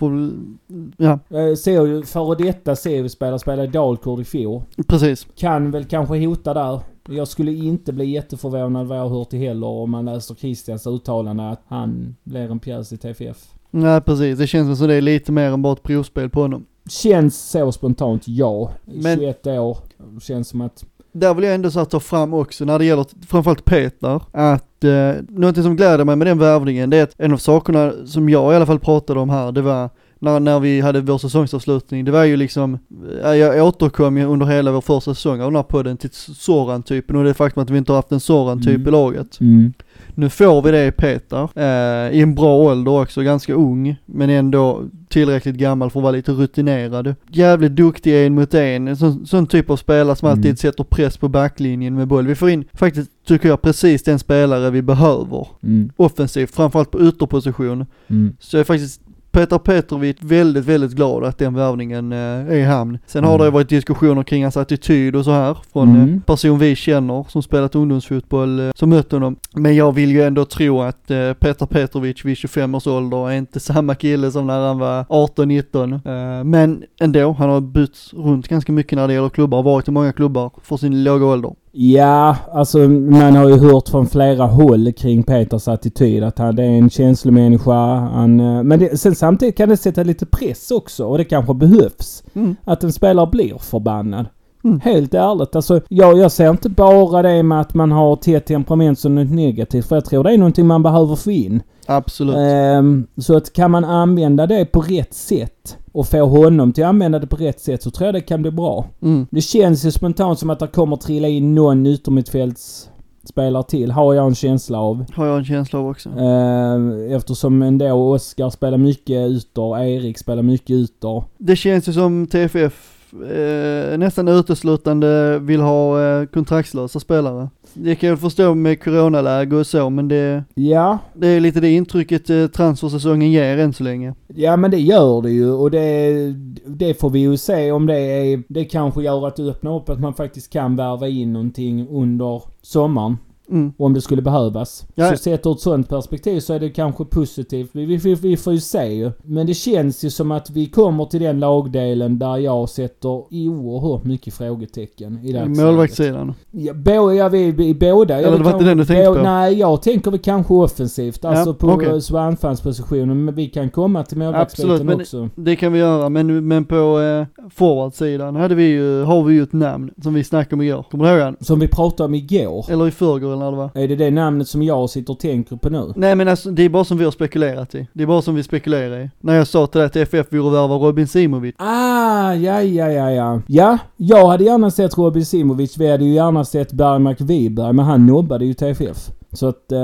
[0.97, 4.63] Ja, Eh, Sirius, före detta Sirius-spelare spelade i Dalkurd i fjol.
[4.87, 5.27] precis.
[5.37, 6.81] Kan väl kanske hota där.
[7.09, 10.87] Jag skulle inte bli jätteförvånad vad jag har hört till heller om man läser Christians
[10.87, 13.37] uttalande att han blir en pjäs i TFF.
[13.71, 16.67] Nej precis, det känns som det är lite mer än bara ett provspel på honom.
[16.89, 18.71] Känns så spontant, ja.
[18.85, 19.79] Men- 21 år.
[20.23, 20.85] Känns som att...
[21.13, 25.13] Där vill jag ändå så ta fram också när det gäller framförallt Peter, att eh,
[25.29, 28.53] något som gläder mig med den värvningen, det är att en av sakerna som jag
[28.53, 29.91] i alla fall pratade om här, det var
[30.27, 32.79] när, när vi hade vår säsongsavslutning, det var ju liksom,
[33.25, 37.17] eh, jag återkom ju under hela vår första säsong av den här podden till Soran-typen
[37.17, 38.89] och det faktum att vi inte har haft en Soran-typ Mm.
[38.89, 39.41] i laget.
[39.41, 39.73] Mm.
[40.15, 44.31] Nu får vi det i Peter, eh, i en bra ålder också, ganska ung, men
[44.31, 47.15] ändå tillräckligt gammal för att vara lite rutinerad.
[47.31, 50.39] Jävligt duktig en mot en, en sån, sån typ av spelare som Mm.
[50.39, 52.27] alltid sätter press på backlinjen med boll.
[52.27, 55.47] Vi får in, faktiskt tycker jag, precis den spelare vi behöver.
[55.63, 55.91] Mm.
[55.97, 57.87] Offensivt, framförallt på ytterposition.
[58.09, 58.37] Mm.
[58.41, 59.01] Så jag är faktiskt
[59.37, 62.99] Peter Petrovic väldigt, väldigt glad att den värvningen eh, är i hamn.
[63.07, 63.45] Sen har Mm.
[63.45, 66.15] det varit diskussioner kring hans attityd och så här från Mm.
[66.15, 69.37] eh, person vi känner som spelat ungdomsfotboll eh, som mött honom.
[69.55, 71.07] Men jag vill ju ändå tro att
[71.41, 75.93] Peter Petrovic vid 25 års ålder är inte samma kille som när han var 18-19.
[75.93, 79.91] Eh, men ändå, han har bytt runt ganska mycket när det gäller klubbar, varit i
[79.91, 81.53] många klubbar för sin låga ålder.
[81.79, 86.63] Ja, alltså man har ju hört från flera håll kring Peters attityd att han är
[86.63, 87.73] en känslomänniska.
[87.95, 91.55] Han, eh, men det, sen samtidigt kan det sätta lite press också och det kanske
[91.55, 92.25] behövs.
[92.35, 92.57] Mm.
[92.65, 94.27] Att en spelare blir förbannad.
[94.65, 94.81] Mm.
[94.81, 95.57] Helt ärligt.
[95.57, 99.31] Alltså, jag, jag ser inte bara det med att man har tätt temperament som något
[99.31, 99.87] negativt.
[99.87, 101.63] För jag tror det är någonting man behöver få in.
[101.87, 102.37] Absolut.
[102.37, 106.89] Ehm, så att kan man använda det på rätt sätt och få honom till att
[106.89, 108.87] använda det på rätt sätt så tror jag det kan bli bra.
[109.03, 109.27] Mm.
[109.31, 114.27] Det känns ju spontant som att det kommer trilla in någon yttermittfältsspelare till, har jag
[114.27, 115.05] en känsla av.
[115.15, 116.09] Har jag en känsla av också.
[116.09, 121.25] Ehm, eftersom ändå Oskar spelar mycket ytor, Erik spelar mycket ytor.
[121.39, 127.49] Det känns ju som TFF eh, nästan uteslutande vill ha eh, kontraktslösa spelare.
[127.75, 131.71] Det kan jag förstå med coronaläge och så, men det, Ja, det är lite det
[131.71, 134.15] intrycket eh, transfersäsongen ger än så länge.
[134.29, 136.35] ja men det gör det ju och det,
[136.67, 139.89] det får vi ju se om det är, det kanske gör att det öppnar upp
[139.89, 143.17] att man faktiskt kan värva in någonting under sommaren.
[143.51, 143.73] Mm.
[143.79, 144.87] Om det skulle behövas.
[144.95, 145.11] Ja.
[145.11, 147.71] Så sett ur ett sånt perspektiv så är det kanske positivt.
[147.73, 149.13] Vi, vi, vi, får ju se ju.
[149.23, 154.05] Men det känns ju som att vi kommer till den lagdelen där jag sätter oerhört
[154.05, 155.65] mycket frågetecken i dagsläget.
[155.65, 156.35] Målvaktssidan.
[156.51, 158.19] Ja, bo, ja vi, vi båda.
[158.19, 159.23] Eller det var inte den du tänkte på?
[159.23, 161.25] Nej, jag tänker väl kanske offensivt.
[161.25, 162.01] Alltså på okay.
[162.15, 163.25] anfallspositionen.
[163.25, 165.29] Men vi kan komma till målvaktsbiten också.
[165.35, 169.43] Det kan vi göra, men, men på eh, forwardsidan hade vi ju, har vi ju
[169.43, 170.85] ett namn som vi snackade om igår.
[170.91, 171.37] Kommer du ihåg han?
[171.41, 172.67] Som vi pratade om igår.
[172.71, 173.71] Eller i förrgår eller var.
[173.75, 175.93] Är det det namnet som jag sitter och tänker på nu?
[175.97, 177.87] Nej men alltså det är bara som vi har spekulerat i.
[177.93, 179.11] Det är bara som vi spekulerar i.
[179.21, 181.55] När jag sa till dig att FF vore värva Robin Simovic.
[181.59, 183.41] Ah, ja, ja, ja, ja.
[183.47, 185.79] Ja, jag hade gärna sett Robin Simovic.
[185.79, 189.11] Vi hade ju gärna sett Bergmark Wiberg, men han nobbade ju TFF.
[189.37, 189.73] Så att...
[189.73, 189.79] Eh,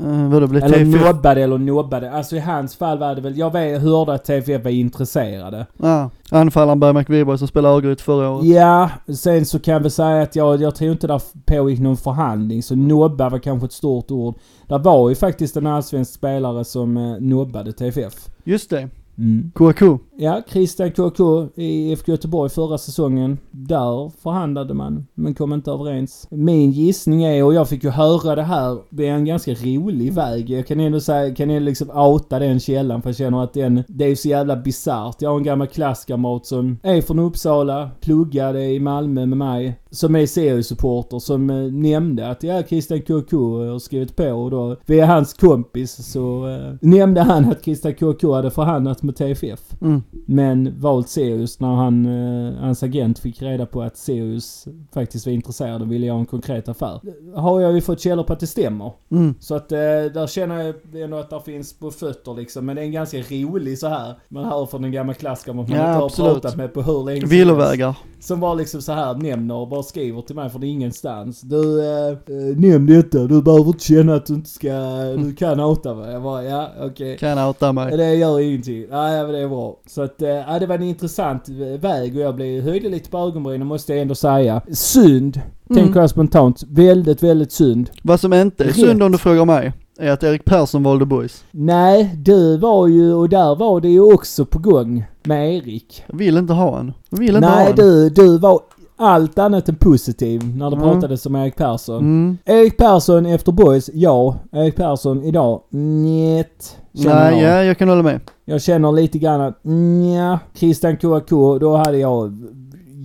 [0.00, 1.06] Uh, vadå, blev eller TFF?
[1.06, 2.12] nobbade eller nobbade.
[2.12, 3.38] Alltså i hans fall var det väl...
[3.38, 5.66] Jag vet, hörde att TFF var intresserade.
[5.80, 8.46] Ah, anfallaren Bergmark Wiberg som spelade Örgryte förra året.
[8.46, 12.62] Ja, sen så kan väl säga att jag, jag tror inte där pågick någon förhandling.
[12.62, 14.34] Så nobba var kanske ett stort ord.
[14.68, 18.14] Det var ju faktiskt en allsvensk spelare som eh, nobbade TFF.
[18.44, 18.88] Just det,
[19.18, 19.50] Mm.
[19.54, 19.98] Kouakou.
[20.18, 23.38] Ja, Christian KK i IFK Göteborg förra säsongen.
[23.50, 26.26] Där förhandlade man, men kom inte överens.
[26.30, 30.12] Min gissning är, och jag fick ju höra det här, det är en ganska rolig
[30.12, 30.50] väg.
[30.50, 33.84] Jag kan ändå säga, kan ändå liksom outa den källan för jag känner att den,
[33.88, 35.22] det är så jävla bisarrt.
[35.22, 40.16] Jag har en gammal klasskamrat som är från Uppsala, pluggade i Malmö med mig, som
[40.16, 43.36] är seriesupporter som eh, nämnde att ja, Christian KK
[43.70, 48.34] har skrivit på och då, via hans kompis så eh, nämnde han att Christian KK
[48.34, 49.60] hade förhandlat med TFF.
[49.80, 50.02] Mm.
[50.26, 55.32] Men valt Sirius när han, eh, hans agent fick reda på att Sirius faktiskt var
[55.32, 57.00] intresserad och ville göra en konkret affär.
[57.34, 58.92] Har jag ju fått källor på att det stämmer.
[59.10, 59.34] Mm.
[59.40, 62.66] Så att eh, där känner jag ändå att det finns på fötter liksom.
[62.66, 64.14] Men det är en ganska rolig så här.
[64.28, 66.32] Man hör från en gammal klassiker man Ja, inte har absolut.
[66.32, 67.28] pratat med på hur länge som.
[67.30, 67.96] Villovägar.
[68.20, 71.40] Som var liksom så här nämner och bara skriver till mig från ingenstans.
[71.40, 73.18] Du, eh, eh, nämn detta.
[73.18, 74.72] Du behöver inte känna att du inte ska,
[75.16, 76.12] du kan outa mig.
[76.12, 77.18] Jag bara, ja okej.
[77.18, 77.96] Kan outa mig.
[77.96, 78.86] Det gör ingenting.
[78.90, 79.76] Nej, men det är bra.
[79.96, 81.48] Så att, eh, ja, det var en intressant
[81.80, 84.60] väg och jag blev höjde lite på ögonbrynen måste jag ändå säga.
[84.72, 85.82] Synd, Mm.
[85.84, 86.62] tänker jag spontant.
[86.68, 87.90] Väldigt, väldigt synd.
[88.02, 88.76] Vad som inte är Rätt.
[88.76, 91.44] synd om du frågar mig, är att Erik Persson valde boys.
[91.50, 96.04] Nej, du var ju, och där var det ju också på gång med Erik.
[96.06, 96.92] Jag vill inte ha en.
[97.10, 97.76] Jag vill inte ha Nej, en.
[97.76, 98.60] du, du var
[98.96, 100.88] allt annat än positiv när det Mm.
[100.90, 101.98] pratades om Erik Persson.
[101.98, 102.38] Mm.
[102.44, 104.36] Erik Persson efter boys, ja.
[104.52, 106.76] Erik Persson idag, njet.
[107.04, 108.20] Nej, ja, jag kan hålla med.
[108.44, 112.32] Jag känner lite grann att nja, Christian KK, då hade jag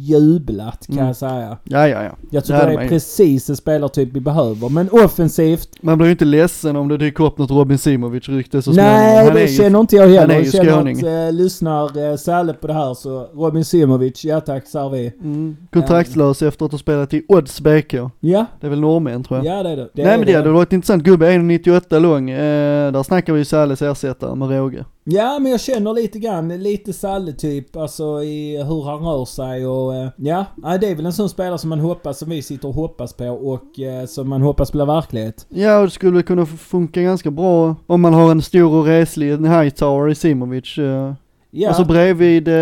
[0.07, 1.07] jublat kan Mm.
[1.07, 1.57] jag säga.
[1.63, 2.03] Ja, ja, ja.
[2.03, 4.69] Jag Det tycker hade det är precis en spelartyp vi behöver.
[4.69, 8.71] Men offensivt, Man blir ju inte ledsen om det dyker upp något Robin Simovic-rykte så
[8.71, 9.25] nej.
[9.25, 10.35] Han det är ju- känner inte jag heller.
[10.35, 14.67] jag känner att eh, lyssnar eh, Salle på det här så Robin Simovic, ja tack,
[14.67, 15.13] är vi.
[15.23, 15.57] Mm.
[15.73, 17.93] Kontraktslös efter att ha spelat i Odds BK.
[18.19, 19.57] Ja, Det är väl norrmän tror jag.
[19.59, 19.89] ja det är det.
[19.93, 23.39] det Nej är men det hade varit intressant, gubbe 1,98 lång, eh, där snackar vi
[23.39, 24.85] ju Salles ersättare med råge.
[25.03, 29.65] Ja, men jag känner lite grann, lite Salle typ, alltså i hur han rör sig
[29.67, 30.45] och eh, ja.
[30.81, 33.25] Det är väl en sån spelare som man hoppas, som vi sitter och hoppas på
[33.29, 35.45] och eh, som man hoppas blir verklighet.
[35.49, 39.31] Ja och det skulle kunna funka ganska bra om man har en stor och reslig
[39.47, 40.77] Hightower i Simovic.
[40.77, 41.13] Eh,
[41.53, 42.53] Ja, Och så bredvid eh,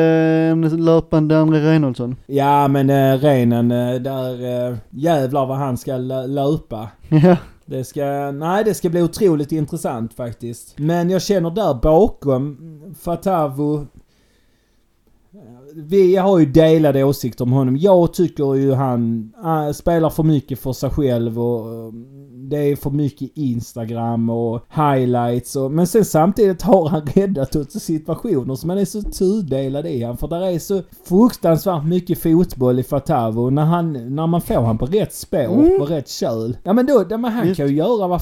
[0.51, 2.15] en löpande André Reinholdsson.
[2.27, 6.87] ja men eh, Renen, eh, där eh, jävlar vad han ska lö- löpa.
[7.09, 7.35] Ja.
[7.69, 10.73] Det ska, nej det ska bli otroligt intressant faktiskt.
[10.77, 13.87] Men jag känner där bakom Fatavo
[15.73, 17.77] vi har ju delade åsikter om honom.
[17.77, 21.93] Jag tycker ju han äh, spelar för mycket för sig själv och
[22.49, 27.71] det är för mycket Instagram och highlights och, men sen samtidigt har han räddat åt
[27.71, 30.17] situationer som man är så tudelad i han.
[30.17, 33.49] För där är så fruktansvärt mycket fotboll i Fatavo.
[33.49, 36.57] När, han, när man får han på rätt spår, på rätt köl.
[36.63, 37.57] Ja men då, ja, men han Visst.
[37.57, 38.21] kan ju göra vad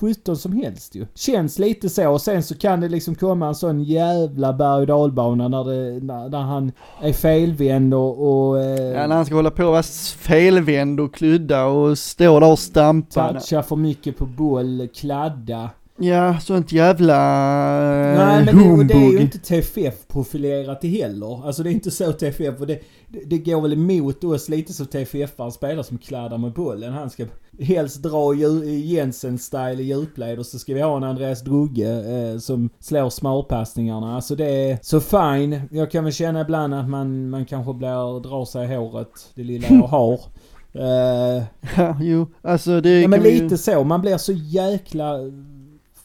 [0.00, 1.06] 17 som helst ju.
[1.14, 4.86] Känns lite så och sen så kan det liksom komma en sån jävla berg och
[4.86, 9.34] dalbana när, det, när, när han är felvänd och, och eh, ja, när han ska
[9.34, 9.82] hålla på och vara
[10.18, 13.32] felvänd och kludda och stå där och stampa.
[13.32, 15.70] toucha för mycket på boll, kladda.
[15.98, 17.14] Ja, sånt jävla
[18.12, 21.46] eh, Nej men det, det är ju inte TFF-profilerat heller.
[21.46, 22.80] Alltså det är inte så TFF och det,
[23.26, 26.92] det, går väl emot oss lite så TFF en spelare som kladdar med bollen.
[26.92, 27.24] Han ska
[27.60, 32.70] helst dra Jensen-style i djupled och så ska vi ha en Andreas Drugge eh, som
[32.80, 34.14] slår smarpassningarna.
[34.14, 35.60] Alltså det är så fine.
[35.70, 39.44] Jag kan väl känna ibland att man, man kanske blir, drar sig i håret, det
[39.44, 40.20] lilla jag har.
[40.78, 41.42] Eh,
[41.76, 43.84] Ja, jo, alltså det Ja men vi ju- lite så.
[43.84, 45.18] Man blir så jäkla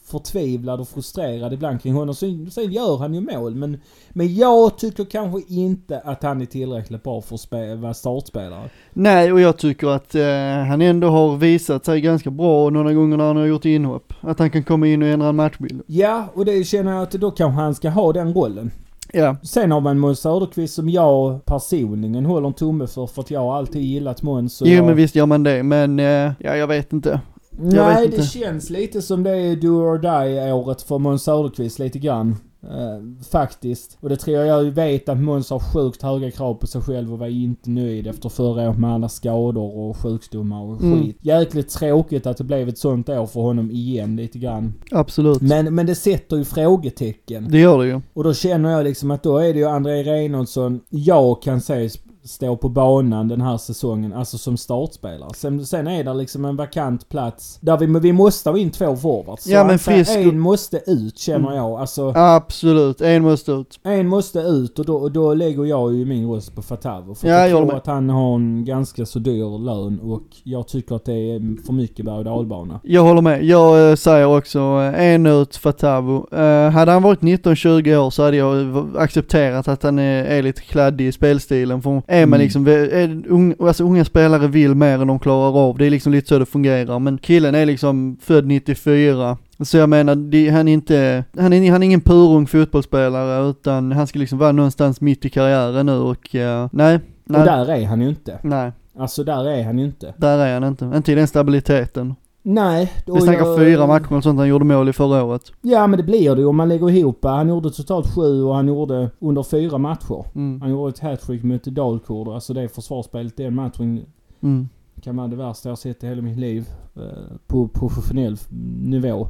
[0.04, 2.14] förtvivlad och frustrerad ibland kring honom.
[2.14, 3.54] Sen, sen gör han ju mål.
[3.54, 3.80] Men,
[4.10, 8.70] men jag tycker kanske inte att han är tillräckligt bra för att vara startspelare.
[8.92, 13.16] Nej, och jag tycker att eh, han ändå har visat sig ganska bra några gånger
[13.16, 14.12] när han har gjort inhopp.
[14.20, 15.82] Att han kan komma in och ändra en matchbild.
[15.86, 18.70] Ja, och det känner jag att då kanske han ska ha den rollen.
[19.12, 23.06] Ja, Sen har man Måns Söderqvist som jag personligen håller en tumme för.
[23.06, 24.62] För att jag har alltid gillat Måns.
[24.64, 27.20] jo jag- men visst gör man det, men eh, ja jag vet inte.
[27.50, 28.28] Jag Nej, vet det inte.
[28.28, 32.36] känns lite som det är do or die-året för Måns Söderqvist lite grann.
[32.64, 33.98] Eh, faktiskt.
[34.00, 37.12] Och det tror jag, jag vet att Måns har sjukt höga krav på sig själv
[37.12, 41.02] och var inte nöjd efter förra året med alla skador och sjukdomar och Mm.
[41.02, 41.16] skit.
[41.20, 44.74] Jäkligt tråkigt att det blev ett sånt år för honom igen lite grann.
[44.90, 45.40] Absolut.
[45.40, 47.48] Men, men det sätter ju frågetecken.
[47.50, 48.00] Det gör det ju.
[48.14, 51.88] Och då känner jag liksom att då är det ju André Reinholdsson jag kan se
[52.24, 55.30] sp- stå på banan den här säsongen, alltså som startspelare.
[55.34, 58.70] Sen, sen är det liksom en vakant plats där vi, men vi måste ha in
[58.70, 59.44] två forwards.
[59.44, 61.54] Så Ja, men att säga, Frisk- En måste ut känner Mm.
[61.54, 61.80] jag.
[61.80, 63.80] Alltså Absolut, en måste ut.
[63.82, 67.14] en måste ut och då, och då lägger jag ju min röst på Fatavo.
[67.14, 67.76] För Ja, jag jag tror med.
[67.76, 71.72] att han har en ganska så dyr lön och jag tycker att det är för
[71.72, 72.80] mycket berg och dalbana.
[72.82, 73.44] Jag håller med.
[73.44, 76.26] Jag eh, säger också eh, en ut Fatavo.
[76.36, 80.62] Eh, hade han varit 19-20 år så hade jag accepterat att han är, är lite
[80.62, 81.82] kladdig i spelstilen.
[81.82, 82.40] För är man Mm.
[82.44, 85.78] liksom, är, ung, alltså unga spelare vill mer än de klarar av.
[85.78, 86.98] Det är liksom lite så det fungerar.
[86.98, 89.36] Men killen är liksom född 94.
[89.60, 93.92] Så jag menar, det, han är inte, han är, han är ingen purung fotbollsspelare utan
[93.92, 97.70] han ska liksom vara någonstans mitt i karriären nu och eh, nej, nej, Och där
[97.70, 98.38] är han ju inte.
[98.42, 100.14] nej, Alltså där är han ju inte.
[100.16, 100.84] där är han inte.
[100.96, 102.14] Inte i den stabiliteten.
[102.42, 102.92] Nej.
[103.06, 105.52] Vi snackar jag- fyra matcher och sånt han gjorde mål i förra året.
[105.60, 107.18] Ja men det blir det ju om man lägger ihop.
[107.24, 110.24] Han gjorde totalt sju och han gjorde under fyra matcher.
[110.34, 110.60] Mm.
[110.60, 112.28] Han gjorde ett hattrick mot Dalkurd.
[112.28, 114.00] Alltså det försvarsspelet den matchen
[114.40, 114.68] Mm.
[115.02, 116.68] kan vara det värsta jag sett i hela mitt liv.
[116.96, 117.02] eh,
[117.46, 118.36] På professionell
[118.82, 119.28] nivå.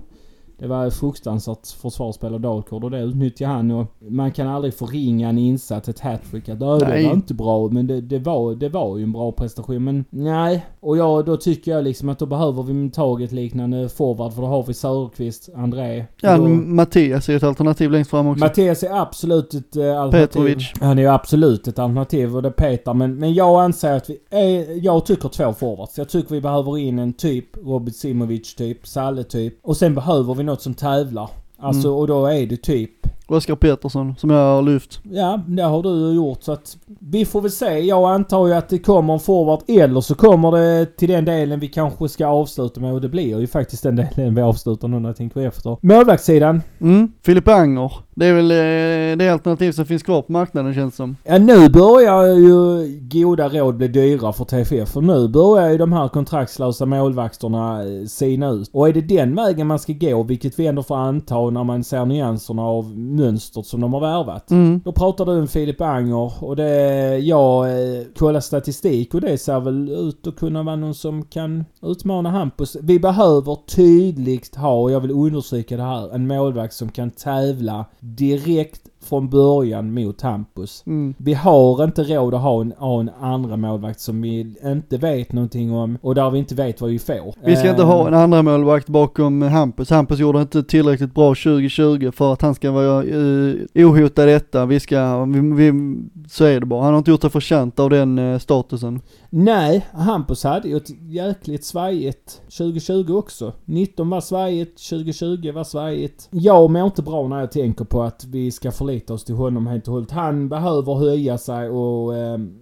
[0.62, 5.28] Det var fruktansvärt försvarsspel av Dalkurd och det utnyttjade han och man kan aldrig förringa
[5.28, 6.48] en insats, ett hattrick.
[6.48, 9.32] Att "Ja, det var inte bra men det, det, var, det var ju en bra
[9.32, 9.84] prestation.
[9.84, 10.66] Men nej.
[10.80, 14.42] Och ja, då tycker jag liksom att då behöver vi tag ett liknande forward för
[14.42, 16.04] då har vi Söderqvist, André.
[16.20, 18.44] Ja, Då- Mattias är ett alternativ längst fram också.
[18.44, 20.26] Mattias är absolut ett uh, alternativ.
[20.26, 20.72] Petrovic.
[20.80, 22.94] Han är ju absolut ett alternativ och det petar.
[22.94, 25.98] Men, men jag anser att vi är, Jag tycker två forwards.
[25.98, 29.58] Jag tycker vi behöver in en typ Robert Simovic typ, Salle typ.
[29.62, 31.28] Och sen behöver vi något som tävlar.
[31.58, 31.98] Alltså Mm.
[32.00, 32.90] och då är det typ
[33.26, 35.00] Oskar Pettersson, som jag har lyft.
[35.02, 37.78] Ja, det har du gjort så att vi får väl se.
[37.78, 41.60] Jag antar ju att det kommer en forward eller så kommer det till den delen
[41.60, 45.00] vi kanske ska avsluta med och det blir ju faktiskt den delen vi avslutar nu
[45.00, 45.76] när jag tänker efter.
[45.80, 46.62] Målvaktssidan.
[46.80, 47.12] Mm.
[47.22, 47.92] Filip Anger.
[48.14, 51.16] Det är väl eh, det alternativ som finns kvar på marknaden känns som.
[51.24, 54.88] Ja nu börjar ju goda råd bli dyra för TFF.
[54.88, 58.70] För nu börjar ju de här kontraktslösa målvakterna eh, sina ut.
[58.72, 61.84] Och är det den vägen man ska gå, vilket vi ändå får anta när man
[61.84, 64.50] ser nyanserna av mönstret som de har värvat.
[64.50, 64.80] Mm.
[64.84, 69.60] Då pratar du om Filip Anger och det, jag eh, kollar statistik och det ser
[69.60, 72.76] väl ut att kunna vara någon som kan utmana Hampus.
[72.82, 77.84] Vi behöver tydligt ha, och jag vill understryka det här, en målvakt som kan tävla
[78.00, 80.82] direkt från början mot Hampus.
[80.86, 81.14] Mm.
[81.18, 85.32] Vi har inte råd att ha en, ha en andra målvakt som vi inte vet
[85.32, 87.34] någonting om och där vi inte vet vad vi får.
[87.44, 89.90] Vi ska inte Eh, ha en andra målvakt bakom Hampus.
[89.90, 94.66] Hampus gjorde inte tillräckligt bra 2020 för att han ska vara uh, ohotad detta.
[94.66, 95.96] Vi ska, vi, vi,
[96.28, 96.82] så är det bara.
[96.82, 99.00] Han har inte gjort sig förtjänt av den eh, statusen.
[99.34, 103.52] Nej, Hampus hade ju ett jäkligt svajigt 2020 också.
[103.64, 106.28] 19 var svajigt, 2020 var svajigt.
[106.30, 109.66] Jag mår inte bra när jag tänker på att vi ska förlita oss till honom
[109.66, 110.10] helt och hållet.
[110.10, 112.58] Han behöver höja sig och ehm,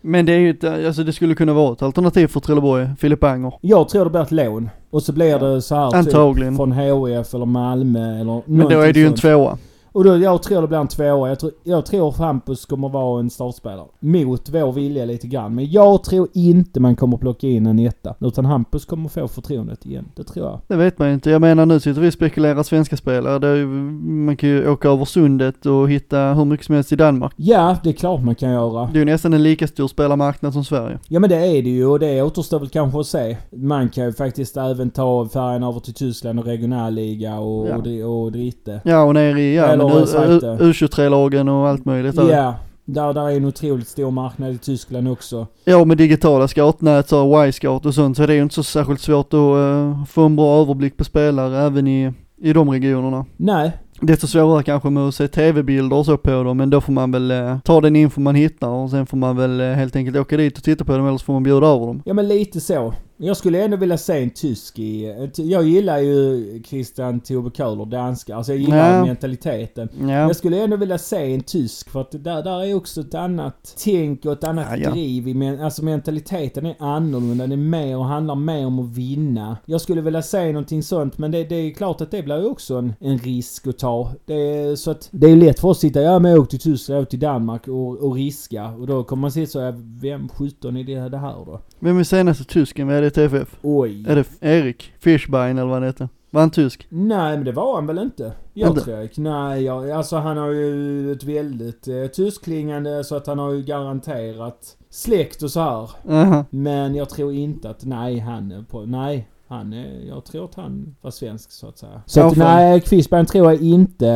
[0.00, 3.24] Men det är ju ett, alltså det skulle kunna vara ett alternativ för Trelleborg, Filip
[3.24, 3.52] Anger.
[3.60, 4.70] jag tror det blir ett lån.
[4.90, 6.52] Och så blir det så här Antagligen.
[6.52, 9.58] typ från HIF eller Malmö eller Men då är det ju en tvåa.
[9.92, 11.28] Och då, jag tror det blir en tvåa.
[11.28, 13.86] Jag tror, jag tror Hampus kommer vara en startspelare.
[14.00, 15.54] Mot vår vilja lite grann.
[15.54, 18.14] Men jag tror inte man kommer plocka in en etta.
[18.20, 20.04] Utan Hampus kommer få förtroendet igen.
[20.16, 20.60] Det tror jag.
[20.68, 21.30] Det vet man inte.
[21.30, 23.56] Jag menar nu sitter vi och spekulerar svenska spelare.
[23.58, 27.32] Ju, man kan ju åka över sundet och hitta hur mycket som helst i Danmark.
[27.36, 28.88] Ja, det är klart man kan göra.
[28.92, 30.98] Det är ju nästan en lika stor spelarmarknad som Sverige.
[31.08, 33.36] Ja men det är det ju och det återstår väl kanske att se.
[33.56, 37.76] Man kan ju faktiskt även ta färjan över till Tyskland och regionalliga och, Ja.
[38.06, 38.80] och, och dritte.
[38.84, 40.64] Ja och nere i ja, Eller men U- sagt det.
[40.64, 42.14] U- U23-lagen och allt möjligt.
[42.16, 42.54] Ja.
[42.84, 45.46] Där, där är en otroligt stor marknad i Tyskland också.
[45.64, 49.00] Ja med digitala scoutnät, så Y-scout och sånt så är det ju inte så särskilt
[49.00, 53.24] svårt att eh, få en bra överblick på spelare även i, i de regionerna.
[53.36, 56.92] Nej, Desto svårare kanske med att se tv-bilder och så på dem men då får
[56.92, 59.96] man väl eh, ta den info man hittar och sen får man väl eh, helt
[59.96, 62.02] enkelt åka dit och titta på dem eller så får man bjuda över dem.
[62.04, 62.94] Ja men lite så.
[63.22, 65.14] Jag skulle ändå vilja se en tysk i...
[65.36, 68.36] Jag gillar ju Christian Tove Köhler, danska.
[68.36, 69.04] Alltså jag gillar Ja.
[69.04, 69.88] mentaliteten.
[70.00, 73.14] Ja, Jag skulle ändå vilja se en tysk för att där, där är också ett
[73.14, 74.90] annat tänk och ett annat Ja, ja.
[74.90, 77.46] driv i men, Alltså mentaliteten är annorlunda.
[77.46, 79.56] Den är mer och handlar mer om att vinna.
[79.66, 82.46] Jag skulle vilja se någonting sånt men det, det är klart att det blir ju
[82.46, 84.12] också en, en risk att ta.
[84.26, 86.50] Det är, så att det är lätt för oss att sitta, ja men jag åker
[86.50, 88.66] till Tyskland, jag åker till Danmark och, och riska.
[88.68, 91.60] Och då kommer man sitta så vem 17 är det, det här då?
[91.78, 93.56] vem är senaste tysken vi hade i TFF?
[93.62, 94.04] Oj.
[94.08, 96.08] Är det Erik Fischbein eller vad han heter?
[96.30, 96.86] Var han tysk?
[96.88, 98.32] Nej men det var han väl inte?
[98.54, 98.80] Jag Inte?
[98.80, 99.18] tror jag.
[99.18, 103.62] Nej, jag, alltså han har ju ett väldigt eh, tyskklingande så att han har ju
[103.62, 105.90] garanterat släkt och så här.
[106.08, 106.44] Aha.
[106.50, 109.28] Men jag tror inte att, nej han är på, nej.
[109.48, 112.02] Han är, jag tror att han var svensk så att säga.
[112.06, 114.06] Så att, nej, Quisberg tror jag inte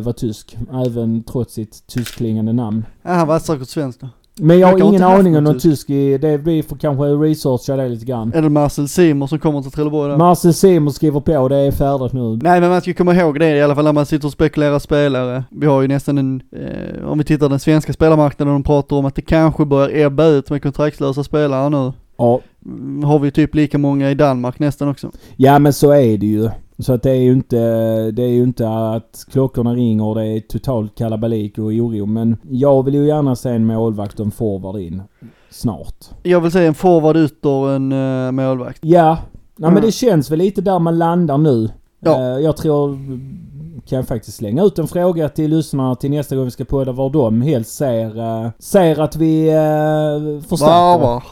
[0.00, 0.56] var tysk.
[0.86, 2.84] Även trots sitt tyskklingande namn.
[3.02, 4.08] Ja, han var säkert svensk då.
[4.40, 7.76] Men jag har Verkar ingen aning om någon tysk i, det, vi får kanske researcha
[7.76, 8.32] det lite grann.
[8.34, 10.16] Är det Marcel Simon som kommer till Trelleborg där?
[10.18, 12.38] Marcel Simon skriver på, det är färdigt nu.
[12.42, 14.78] Nej men man ska komma ihåg det i alla fall när man sitter och spekulerar
[14.78, 15.44] spelare.
[15.50, 19.04] Vi har ju nästan en, eh, om vi tittar den svenska spelarmarknaden och pratar om
[19.04, 21.92] att det kanske börjar ebba ut med kontraktslösa spelare nu.
[22.18, 25.10] Ja, Mm, Har vi typ lika många i Danmark nästan också.
[25.36, 26.50] Ja men så är det ju.
[26.82, 27.56] Så att det är ju inte,
[28.10, 32.06] det är ju inte att klockorna ringer och det är totalt kalabalik och oro.
[32.06, 35.02] Men jag vill ju gärna se en målvakt och en forward in.
[35.50, 36.04] Snart.
[36.22, 38.78] Jag vill säga en forward ut och en uh, målvakt.
[38.82, 39.18] Ja.
[39.56, 39.74] Nej Mm.
[39.74, 41.68] men det känns väl lite där man landar nu.
[42.00, 42.20] Ja.
[42.20, 42.98] Eh, jag tror,
[43.88, 46.92] kan jag faktiskt slänga ut en fråga till lyssnarna till nästa gång vi ska podda
[46.92, 50.98] var de helst ser, eh, ser att vi uh, förstärker.
[50.98, 51.22] Varvar.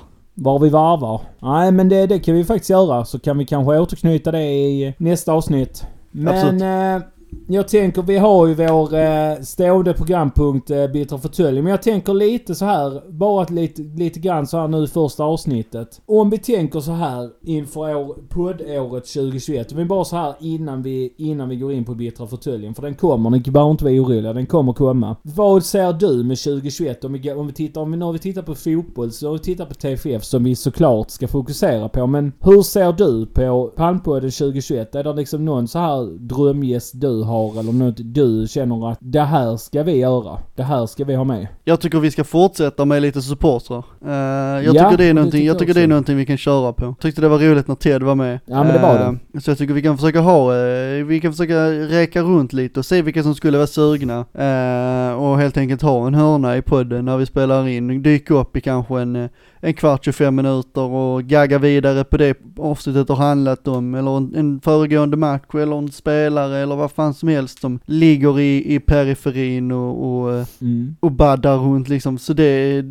[0.41, 1.20] Var vi varvar.
[1.38, 3.05] Nej men det, det kan vi faktiskt göra.
[3.05, 5.86] Så kan vi kanske återknyta det i nästa avsnitt.
[6.11, 6.62] Men
[7.49, 11.62] jag tänker, vi har ju vår eh, stående programpunkt eh, Bittra fåtölj.
[11.62, 15.24] Men jag tänker lite så här, bara lite, lite grann så här nu i första
[15.24, 16.01] avsnittet.
[16.07, 19.72] Om vi tänker så här inför år, poddåret 2021.
[19.72, 22.74] Om vi bara så här innan vi, innan vi går in på Bittra fåtöljen.
[22.74, 24.33] För den kommer, ni behöver inte vara oroliga.
[24.33, 25.16] Den kommer komma.
[25.22, 27.05] Vad ser du med 2021?
[27.05, 29.33] Om vi, om vi tittar, om vi, nu har vi tittat på fotboll så har
[29.33, 32.07] vi tittat på TFF som vi såklart ska fokusera på.
[32.07, 34.95] Men hur ser du på Palmpodden 2021?
[34.95, 39.20] Är det liksom någon så här drömgäst du har eller något du känner att det
[39.20, 40.38] här ska vi göra.
[40.54, 41.46] Det här ska vi ha med.
[41.64, 43.84] Jag tycker vi ska fortsätta med lite supportrar.
[44.06, 46.36] Eh, jag Ja, tycker det är det någonting, jag tycker det är någonting vi kan
[46.36, 46.94] köra på.
[47.00, 48.38] Tyckte det var roligt när Ted var med.
[48.46, 51.32] Ja, men det var Eh, Så jag tycker vi kan försöka ha, eh, vi kan
[51.32, 54.18] försöka räka runt lite och se vilka som skulle vara sugna.
[55.16, 58.02] Och helt enkelt ha en hörna i podden när vi spelar in.
[58.02, 59.28] Dyka upp i kanske en,
[59.61, 63.94] en kvart, 25 minuter och gagga vidare på det avsnittet har handlat om.
[63.94, 68.40] Eller en, en föregående match eller en spelare eller vad fan som helst som ligger
[68.40, 70.96] i, i periferin och, och eh, Mm.
[71.00, 72.18] och baddar runt liksom.
[72.18, 72.84] Så det,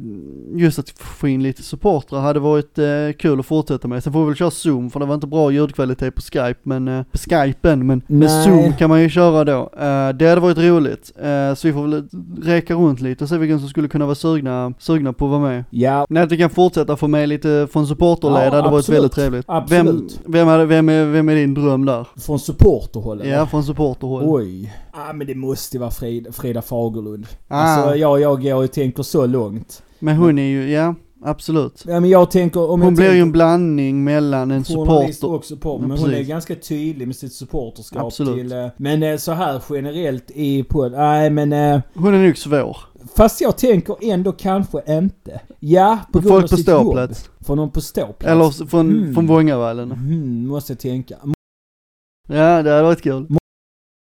[0.56, 2.86] just att få in lite supportrar hade varit eh,
[3.20, 4.04] kul att fortsätta med.
[4.04, 6.88] Sen får vi väl köra zoom för det var inte bra ljudkvalitet på skype, men
[6.88, 8.44] eh, på skypen, men med Nej.
[8.46, 9.60] zoom kan man ju köra då.
[9.80, 11.12] Eh, det hade varit roligt.
[11.22, 12.08] Eh, så vi får väl
[12.44, 15.42] räka runt lite och se vilka som skulle kunna vara sugna, sugna på att vara
[15.42, 15.64] med.
[15.70, 19.46] Ja, Nej, vi kan fortsätta få med lite från supporterled Ja, hade varit väldigt trevligt.
[19.48, 20.20] Absolut.
[20.24, 22.08] Vem, vem, hade, vem, är, vem är din dröm där?
[22.18, 23.28] från supporterhållet.
[23.28, 24.24] Ja, från supporterhåll.
[24.26, 24.74] Oj.
[24.94, 27.28] Ja men det måste ju vara Frida, Frida Fagerlund.
[27.48, 27.56] Ah.
[27.58, 29.84] Alltså jag, jag går och tänker så långt.
[30.00, 30.96] Men hon är ju, ja,
[31.26, 31.84] absolut.
[31.88, 35.56] Ja men jag tänker om Hon jag blir ju tänker, en blandning mellan en supporter
[35.56, 38.36] på, Ja, men hon är ganska tydlig med sitt supporterskap Absolut.
[38.36, 38.52] till...
[38.52, 41.54] eh, Men eh, så här generellt i på Nej men...
[41.54, 42.78] eh, Hon är nog svår.
[43.16, 45.42] Fast jag tänker ändå kanske inte.
[45.60, 46.82] Ja, på grund av sitt jobb.
[46.82, 47.30] ståplats.
[47.40, 48.26] För någon på ståplats.
[48.26, 49.14] Eller från, Mm.
[49.14, 49.92] från Vångavallen.
[49.92, 51.16] Hmm, måste jag tänka.
[52.28, 53.28] Ja, det hade varit kul.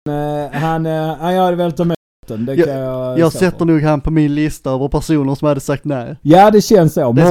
[0.10, 0.86] Eh, han...
[0.86, 1.96] eh, Ja, jag hade velat ha med.
[2.28, 3.20] Det Jag- jag...
[3.20, 6.16] Jag sätter nog han på min lista över personer som hade sagt nej.
[6.22, 7.12] Ja det känns så.
[7.12, 7.22] Det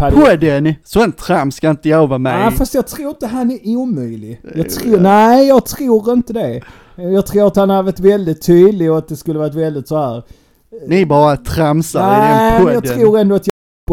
[0.00, 0.74] jag hade- på den!
[0.84, 2.54] Sånt trams ska inte jag vara med Ja, i.
[2.54, 4.40] fast jag tror inte han är omöjlig.
[4.54, 6.60] Jag tror, nej, jag tror inte det.
[6.96, 9.96] Jag tror att han har varit väldigt tydlig och att det skulle varit väldigt så
[9.98, 10.22] här.
[10.88, 12.98] Ni bara tramsar i Nej, den men jag podden.
[12.98, 13.46] tror ändå att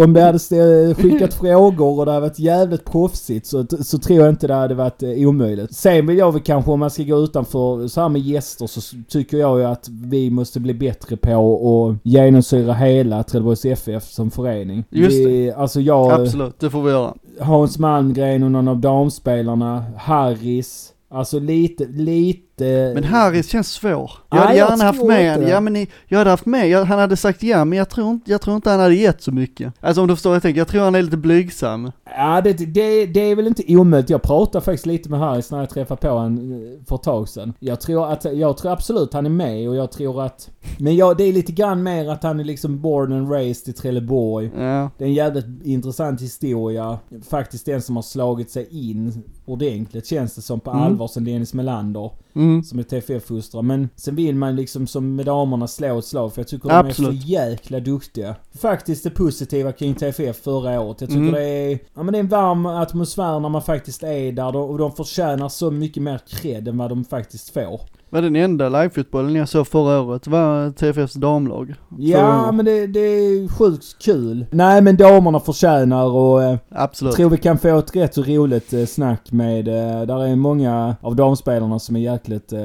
[0.04, 0.40] om det hade
[0.98, 4.76] skickat frågor och det hade varit jävligt proffsigt så, så tror jag inte det hade
[4.76, 5.76] varit eh, omöjligt.
[5.76, 8.98] Sen vill jag väl kanske om man ska gå utanför så här med gäster så
[9.08, 14.32] tycker jag ju att vi måste bli bättre på att genomsyra hela Trelleborgs FF som
[14.32, 14.84] förening.
[14.90, 16.12] Just vi, Alltså jag...
[16.12, 17.14] Absolut, det får vi göra.
[17.40, 19.84] Hans Malmgren och någon av damspelarna.
[19.98, 20.94] Harris.
[21.10, 22.47] Alltså lite, lite...
[22.66, 24.12] Men Harris känns svår.
[24.30, 25.42] Jag hade jag gärna haft tror med inte han.
[25.42, 25.50] det.
[25.50, 28.10] Ja men ni, jag hade haft med, jag, han hade sagt ja men jag tror,
[28.12, 29.74] inte, jag tror inte han hade gett så mycket.
[29.80, 31.92] Alltså om du förstår vad jag tänker, jag tror han är lite blygsam.
[32.18, 34.10] Ja, det, det, det är väl inte omöjligt.
[34.10, 37.54] Jag pratade faktiskt lite med Harris när jag träffade på honom för ett tag sedan.
[37.60, 40.50] Jag tror, att, jag tror absolut han är med och jag tror att...
[40.80, 43.78] Men jag, det är lite grann mer att han är liksom born and raised i
[43.78, 44.52] Trelleborg.
[44.58, 46.98] Ja, Det är en jävligt intressant historia.
[47.30, 50.84] Faktiskt den som har slagit sig in ordentligt känns det som på Mm.
[50.84, 52.12] allvar sen Dennis Melander.
[52.34, 52.47] mm.
[52.64, 53.64] Som är TFF-fostrare.
[53.64, 57.12] Men sen vill man liksom som med damerna slå ett slag för jag tycker Absolut.
[57.12, 58.36] de är för jäkla duktiga.
[58.60, 61.02] Faktiskt det positiva kring TFF förra året.
[61.02, 61.34] Jag tycker Mm.
[61.34, 64.78] det är, ja men det är en varm atmosfär när man faktiskt är där och
[64.78, 67.82] de förtjänar så mycket mer cred än vad de faktiskt får.
[68.10, 71.74] Var den enda livefotbollen jag såg förra året var TFFs damlag.
[71.98, 74.46] Ja men det, det är sjukt kul.
[74.52, 77.16] Nej men damerna förtjänar och eh, Absolut.
[77.16, 80.96] tror vi kan få ett rätt så roligt eh, snack med, eh, där är många
[81.02, 82.60] av damspelarna som är jäkligt eh,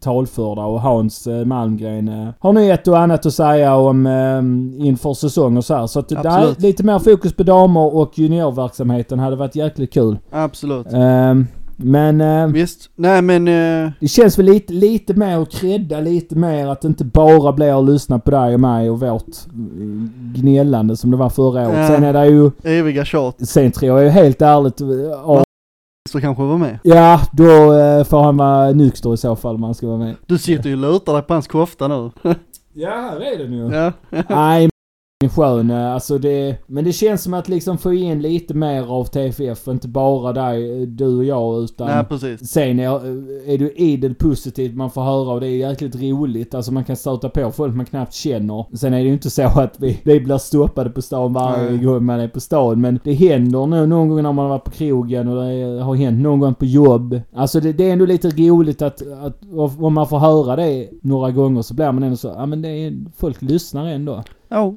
[0.00, 4.86] talförda och Hans eh, Malmgren eh, har nu ett och annat att säga om eh,
[4.86, 5.86] inför säsong och så här.
[5.86, 10.18] Så att där, lite mer fokus på damer och juniorverksamheten hade varit jäkligt kul.
[10.30, 10.92] Absolut.
[10.92, 11.34] Eh,
[11.80, 12.90] men eh, Visst.
[12.94, 16.88] Nej men, eh, det känns väl lite, lite mer att credda lite mer att det
[16.88, 21.16] inte bara blir att lyssna på dig och mig och vårt mm, gnällande som det
[21.16, 21.78] var förra året.
[21.78, 21.86] Ja.
[21.86, 23.48] Sen är det ju, eviga tjat.
[23.48, 24.88] sen tror jag ju helt ärligt eh,
[25.22, 25.42] av
[26.10, 26.78] Så kanske var med.
[26.82, 30.14] Ja, då eh, får han vara nykter i så fall om han ska vara med.
[30.26, 32.10] Du sitter ju och lutar dig på hans kofta nu.
[32.74, 33.74] Ja, här är den ju.
[33.74, 33.92] ja.
[34.28, 34.68] Nej,
[35.26, 35.70] skön.
[35.70, 36.56] eh, Alltså det...
[36.66, 39.68] Men det känns som att liksom få in lite mer av TFF.
[39.68, 41.86] Inte bara dig, eh, du och jag, utan...
[41.86, 42.50] Nej precis.
[42.50, 42.90] Sen är,
[43.50, 46.54] är du idel positivt man får höra och det är jäkligt roligt.
[46.54, 48.76] Alltså man kan stöta på folk man knappt känner.
[48.76, 51.78] Sen är det ju inte så att vi, vi blir stoppade på stan varje Nej.
[51.84, 52.80] gång man är på stan.
[52.80, 55.94] Men det händer nu någon gång när man har varit på krogen och det har
[55.94, 57.20] hänt någon gång på jobb.
[57.34, 59.42] Alltså det, det är ändå lite roligt att, att
[59.78, 62.68] om man får höra det några gånger så blir man ändå så, ja men det
[62.68, 64.22] är, folk lyssnar ändå.
[64.48, 64.66] Ja.
[64.66, 64.72] Eh,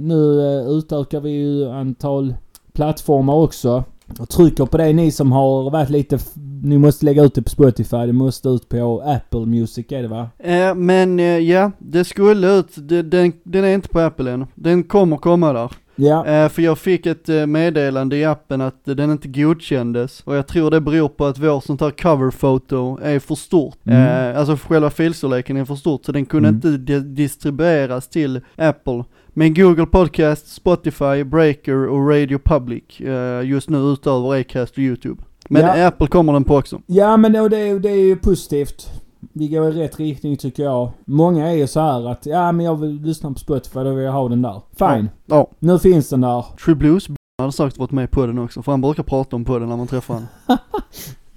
[0.00, 2.34] Nu eh, utökar vi ju antal
[2.72, 3.84] plattformar också.
[4.20, 6.18] Och trycker på det ni som har varit lite...
[6.62, 7.96] Ni måste lägga ut det på Spotify.
[7.96, 10.28] Det måste ut på Apple Music är det va?
[10.38, 14.46] Eh, men eh, ja, det skulle ut, det, den, den är inte på Apple än.
[14.54, 15.70] Den kommer komma där.
[15.98, 16.26] Ja.
[16.26, 20.36] Eh, för jag fick ett eh, meddelande i appen att eh, den inte godkändes och
[20.36, 23.76] jag tror det beror på att vår sånt här coverfoto är för stort.
[23.84, 24.30] Mm.
[24.32, 26.56] Eh, alltså själva filstorleken är för stort så den kunde Mm.
[26.56, 29.04] inte di- distribueras till Apple.
[29.38, 35.22] Men Google Podcast, Spotify, Breaker och Radio Public eh, just nu utöver Acast och YouTube.
[35.48, 35.86] Men Ja.
[35.86, 36.80] Apple kommer den på också.
[36.86, 38.88] Ja men det, är- det är ju positivt.
[39.32, 40.90] Vi går i rätt riktning tycker jag.
[41.04, 44.04] Många är ju så här att ja men jag vill lyssna på Spotify, då vill
[44.04, 44.60] jag ha den där.
[44.78, 45.08] Fine.
[45.26, 46.44] Ja, Nu finns den där.
[46.64, 47.06] True Blues
[47.38, 49.76] hade sagt varit med på den också, för han brukar prata om på den när
[49.76, 50.28] man träffar honom.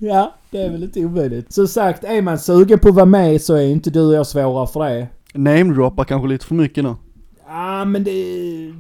[0.01, 1.53] Ja, det är väl inte omöjligt.
[1.53, 4.27] Som sagt, är man sugen på att vara med så är inte du och jag
[4.27, 5.07] svåra för det.
[5.33, 6.95] Namedroppar kanske lite för mycket nu.
[7.49, 8.73] Ja, men det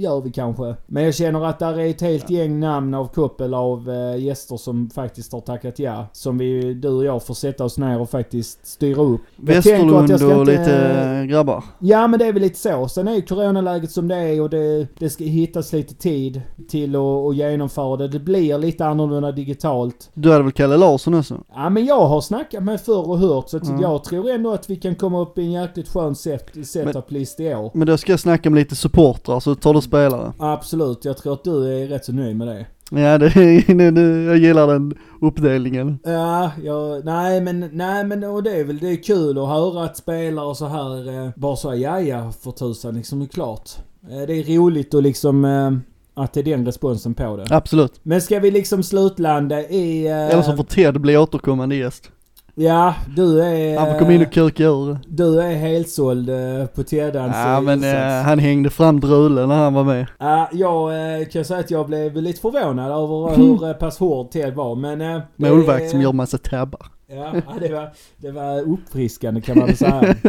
[0.00, 0.74] gör vi kanske.
[0.86, 4.56] Men jag känner att där är ett helt gäng namn av koppel av eh, gäster
[4.56, 6.06] som faktiskt har tackat ja.
[6.12, 9.20] Som vi, du och jag får sätta oss ner och faktiskt styra upp.
[9.36, 11.64] Västerlund jag ska och inte- lite grabbar.
[11.78, 12.88] Ja men det är väl lite så.
[12.88, 16.96] Sen är ju coronaläget som det är och det, det ska hittas lite tid till
[16.96, 18.08] att genomföra det.
[18.08, 20.10] Det blir lite annorlunda digitalt.
[20.14, 21.40] Du hade väl Kalle Larsson också?
[21.54, 23.80] Ja men jag har snackat med förr och hört så att Mm.
[23.80, 27.54] jag tror ändå att vi kan komma upp i en jäkligt skön set, setup-list i
[27.54, 27.70] år.
[27.74, 30.32] Men då ska jag snacka med lite supportrar så tar du spelare.
[30.38, 32.66] Absolut, jag tror att du är rätt så nöjd med det.
[32.90, 33.28] Ja, det,
[33.66, 35.98] det, det, jag gillar den uppdelningen.
[36.04, 39.84] Ja, jag, nej men, nej men och det är väl, det är kul att höra
[39.84, 43.70] att spelare så här eh, bara så ja ja för tusan liksom, är klart.
[44.10, 45.70] Eh, det är roligt och liksom eh,
[46.14, 47.46] att det är den responsen på det.
[47.50, 48.00] Absolut.
[48.02, 50.06] Men ska vi liksom slutlanda i...
[50.06, 52.10] Eh, Eller så får Ted bli återkommande gäst.
[52.56, 53.78] Ja, du är...
[53.78, 54.98] Han komma in och kuka ur.
[55.08, 59.56] Du är helsåld eh, på Teddans Ja eh, men eh, han hängde fram drulen när
[59.56, 60.06] han var med.
[60.18, 64.30] Ja, jag eh, kan säga att jag blev lite förvånad över hur eh, pass hård
[64.30, 65.00] Ted var men...
[65.00, 66.86] eh, Målvakt som gör massa tabbar.
[67.16, 70.14] Ja, det var, det var uppfriskande kan man väl säga.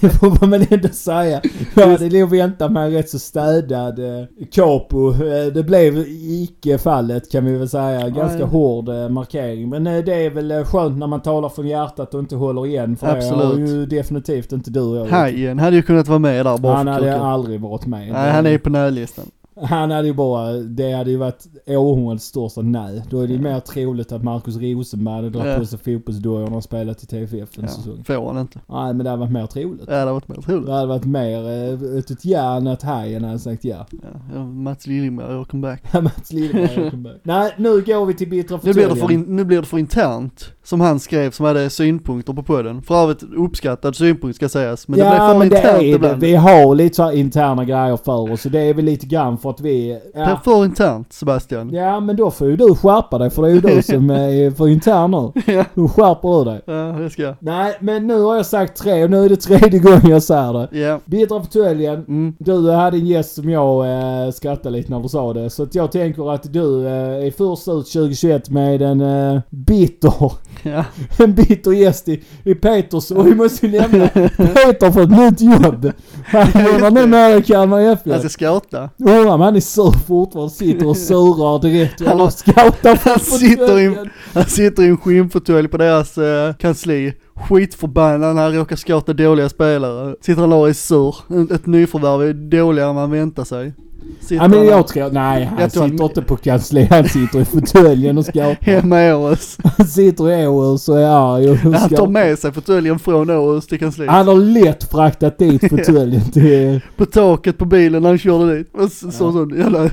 [0.00, 1.40] Det får man väl ändå säga.
[1.74, 5.10] Jag hade nog väntat mig en rätt så städad eh, capo.
[5.10, 8.08] Eh, det blev icke fallet kan vi väl säga.
[8.08, 8.46] Ganska Nej.
[8.46, 9.68] hård eh, markering.
[9.68, 12.96] Men det är väl skönt när man talar från hjärtat och inte håller igen.
[12.96, 13.70] För det har Absolut.
[13.70, 15.06] ju definitivt inte du och jag.
[15.06, 18.12] Hajen hade ju kunnat vara med där bara Han hade aldrig varit med.
[18.12, 19.24] Nej han är på nödlistan.
[19.62, 23.02] Han hade ju bara, det hade ju varit århundradets största nej.
[23.10, 25.58] Då är det ju mer troligt att Marcus Rosenberg hade dragit Ja.
[25.58, 28.04] på sig fotbollsdojorna och spelat i TFF en Ja, säsong.
[28.04, 28.60] får han inte.
[28.68, 29.84] Nej men det hade varit mer troligt.
[29.86, 30.66] Ja det hade varit mer troligt.
[30.66, 33.86] Det hade varit mer eh, ett, ett ja än ett hej än hade sagt ja.
[34.34, 36.02] Ja, Mats Liljenberg, welcome back.
[36.02, 37.16] Mats Liljeberg kom back.
[37.22, 39.78] Nej nu går vi till bittra Nu blir, det för in, nu blir det för
[39.78, 42.82] internt, som han skrev som hade synpunkter på podden.
[42.82, 45.80] För övrigt uppskattad synpunkt ska sägas, men det blev ja för men det internt är
[45.82, 45.88] det.
[45.88, 46.20] ibland.
[46.20, 48.42] Vi har lite så interna grejer för oss.
[48.42, 49.98] Så det är väl lite grann för att vi...
[50.14, 51.70] Det är Ja, för internt Sebastian.
[51.74, 54.50] ja men då får ju du skärpa dig för det är ju du som är
[54.50, 55.42] för intern nu.
[55.54, 55.64] Ja.
[55.74, 56.60] Hur skärper du dig?
[56.66, 57.34] Ja, det ska jag.
[57.38, 60.52] Nej men nu har jag sagt tre och nu är det tredje gången jag säger
[60.52, 60.78] det.
[60.78, 61.00] Ja.
[61.04, 61.94] Bittra fåtöljen.
[62.08, 62.34] Mm.
[62.38, 63.86] Du hade en gäst som jag
[64.26, 65.50] eh, skrattade lite när du sa det.
[65.50, 70.32] Så att jag tänker att du eh, är först ut 2021 med en eh, bitter,
[70.62, 70.84] Ja.
[71.24, 73.10] en bitter gäst i, i Peters.
[73.10, 75.92] Och vi måste ju nämna, Peter fått ett nytt jobb.
[76.24, 78.18] Han jobbar nu med Kalmar Han FF.
[78.18, 78.90] ska scouta.
[78.98, 82.06] Undrar om han är sur fortfarande, sitter och surar direkt.
[82.06, 83.96] Han har scoutat Han sitter i,
[84.34, 87.12] han sitter i en skinnfåtölj på deras eh, kansli.
[87.48, 90.14] Skitförbannad när han råkar scouta dåliga spelare.
[90.20, 91.14] Sitter han där och är sur.
[91.54, 93.72] Ett nyförvärv är dåligare än man väntar sig.
[94.20, 96.86] Sitter Ja men jag tror, nej han Jag tror han- sitter inte på kansli.
[96.90, 98.56] Han sitter i fåtöljen och scoutar.
[98.60, 99.58] hemma i Åhus.
[99.76, 103.66] Han sitter i Åhus och är arg och Han tar med sig fåtöljen från Åhus
[103.66, 104.10] till kansliet.
[104.10, 106.80] Han har lätt fraktat dit fåtöljen till...
[106.96, 108.70] På taket på bilen när han körde dit.
[108.74, 109.32] Och så, så, Ja.
[109.32, 109.90] sån jävla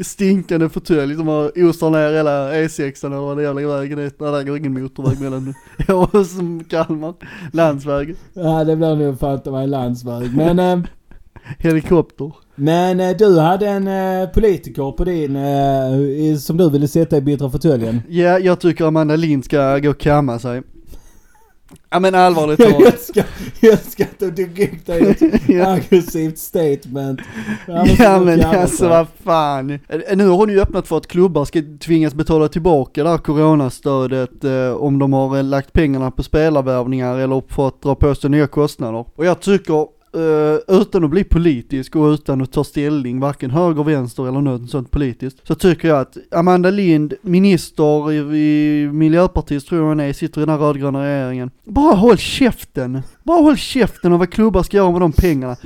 [0.00, 4.02] stinkande fåtölj som har osar ner hela E6 eller vad det jävla vägen är.
[4.18, 5.54] Nej, där går ingen motorväg mellan
[5.88, 7.14] Åhus och Kalmar.
[7.52, 8.16] Landsväg.
[8.32, 10.36] Ja det blir nog fan inte mig landsväg.
[10.36, 10.78] Men, eh,
[11.58, 12.32] Helikopter.
[12.54, 17.20] Men eh, du hade en eh, politiker på din, eh, som du ville sätta i
[17.20, 18.02] bittra fåtöljen.
[18.08, 20.62] Ja, jag tycker Amanda Lind ska gå och kamma sig.
[21.90, 22.94] Ja men allvarligt Jag talat.
[22.94, 23.24] älskar,
[23.60, 25.22] jag älskar att du direkt är ett
[25.68, 27.20] aggressivt statement.
[27.98, 29.78] Ja men alltså vad fan.
[30.14, 34.44] Nu har hon ju öppnat för att klubbar ska tvingas betala tillbaka det här coronastödet
[34.44, 38.46] eh, om de har lagt pengarna på spelarvärvningar eller för att dra på sig nya
[38.46, 39.04] kostnader.
[39.14, 43.84] Och jag tycker, Eh, utan att bli politisk och utan att ta ställning, varken höger,
[43.84, 49.66] vänster eller något sånt politiskt, så tycker jag att Amanda Lind, minister i, i Miljöpartiet
[49.66, 51.50] tror jag hon är, sitter i den här rödgröna regeringen.
[51.64, 53.02] Bara håll käften!
[53.22, 55.56] Bara håll käften om vad klubbar ska göra med de pengarna.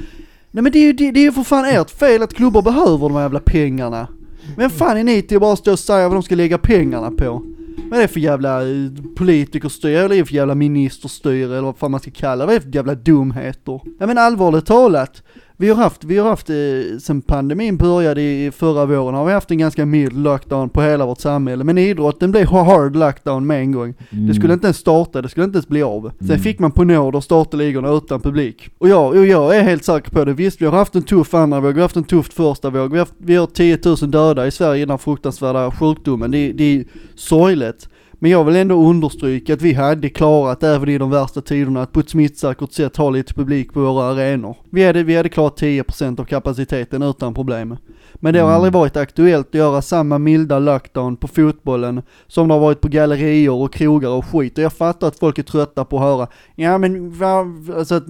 [0.51, 2.63] Nej men det är ju det, det är ju för fan ert fel att klubbar
[2.63, 4.09] behöver de här jävla pengarna.
[4.57, 7.11] Vem fan är ni till att bara stå och säga vad de ska lägga pengarna
[7.11, 7.43] på?
[7.77, 11.79] Vad är det för jävla eh, politikerstyre, eller är det för jävla ministerstyre eller vad
[11.79, 12.47] fan man ska kalla det?
[12.47, 13.81] Vad är det för jävla dumheter?
[13.99, 15.23] Ja men allvarligt talat,
[15.59, 19.33] vi har haft, vi har haft, eh, sen pandemin började i förra våren har vi
[19.33, 21.65] haft en ganska mild lockdown på hela vårt samhälle.
[21.65, 23.95] Men idrotten blev hard lockdown med en gång.
[24.11, 26.13] Det skulle inte ens starta, det skulle inte ens bli av.
[26.27, 28.71] Sen fick man på nåder starta ligorna utan publik.
[28.79, 30.33] Och jag, och jag är helt säker på det.
[30.33, 32.91] Visst, vi har haft en tuff andra våg, vi har haft en tuff första våg,
[32.93, 36.31] vi har, haft, vi har 10 000 döda i Sverige i den här fruktansvärda sjukdomen.
[36.31, 36.85] Det, det är
[37.15, 37.89] sorgligt.
[38.19, 41.93] Men jag vill ändå understryka att vi hade klarat även i de värsta tiderna att
[41.93, 44.57] på ett smittsäkert sätt ha lite publik på våra arenor.
[44.71, 47.77] Vi hade, vi hade klarat 10% av kapaciteten utan problem.
[48.15, 52.55] Men det har aldrig varit aktuellt att göra samma milda lockdown på fotbollen som det
[52.55, 54.59] har varit på gallerior och krogar och skit.
[54.59, 57.45] Och jag fattar att folk är trötta på att höra, ja men va,
[57.77, 58.07] alltså att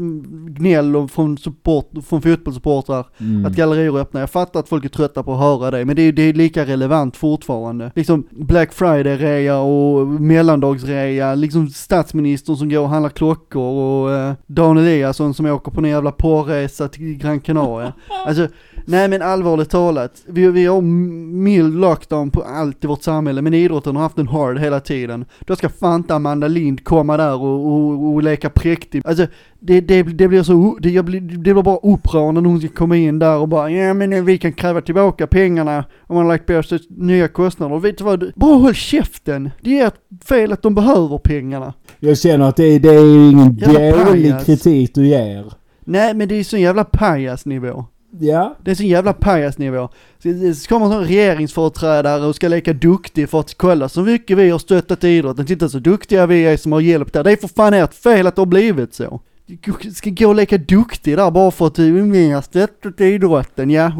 [0.49, 3.47] gnäll och från, support, från fotbollssupportrar Mm.
[3.47, 4.21] att gallerior är öppna.
[4.21, 6.33] Jag fattar att folk är trötta på att höra det, men det är, det är
[6.33, 7.93] lika relevant fortfarande.
[7.95, 14.79] Liksom Black Friday-rea och mellandagsrea, liksom statsministern som går och handlar klockor och eh, Dan
[14.79, 17.93] Eliasson som åker på en jävla porresa till Gran Canaria.
[18.27, 18.49] Alltså,
[18.85, 19.86] nej men allvarligt talat,
[20.27, 24.29] vi, vi har mild lockdown på allt i vårt samhälle, men idrotten har haft en
[24.29, 25.25] hard hela tiden.
[25.47, 29.03] Då ska fan inte Amanda Lind komma där och, och, och leka präktig.
[29.05, 29.27] Alltså,
[29.61, 32.69] det, det, det blir så, det, jag blir, det blir bara upprörande när hon ska
[32.69, 36.33] komma in där och bara ja men vi kan kräva tillbaka pengarna om man har
[36.33, 37.75] lagt på sig nya kostnader.
[37.75, 39.51] Och vet du vad, bara håll käften!
[39.63, 39.91] Det är
[40.25, 41.73] fel att de behöver pengarna.
[42.01, 44.45] Jag känner att det, är- det är ju ingen Jävla dålig pajas.
[44.45, 45.53] kritik du ger.
[45.85, 47.85] Nej men det är sån jävla pajasnivå.
[48.21, 48.57] Ja.
[48.63, 49.89] Det är sån jävla pajasnivå.
[50.23, 54.51] Så så kommer en regeringsföreträdare och ska leka duktig för att kolla så mycket vi
[54.51, 55.47] har stöttat idrotten.
[55.47, 57.25] Titta så duktiga vi är som har hjälpt där.
[57.25, 59.21] Det är för fan ert fel att det har blivit så.
[59.47, 63.93] Du ska gå och leka duktig där bara för att vi har stöttat idrotten, ja.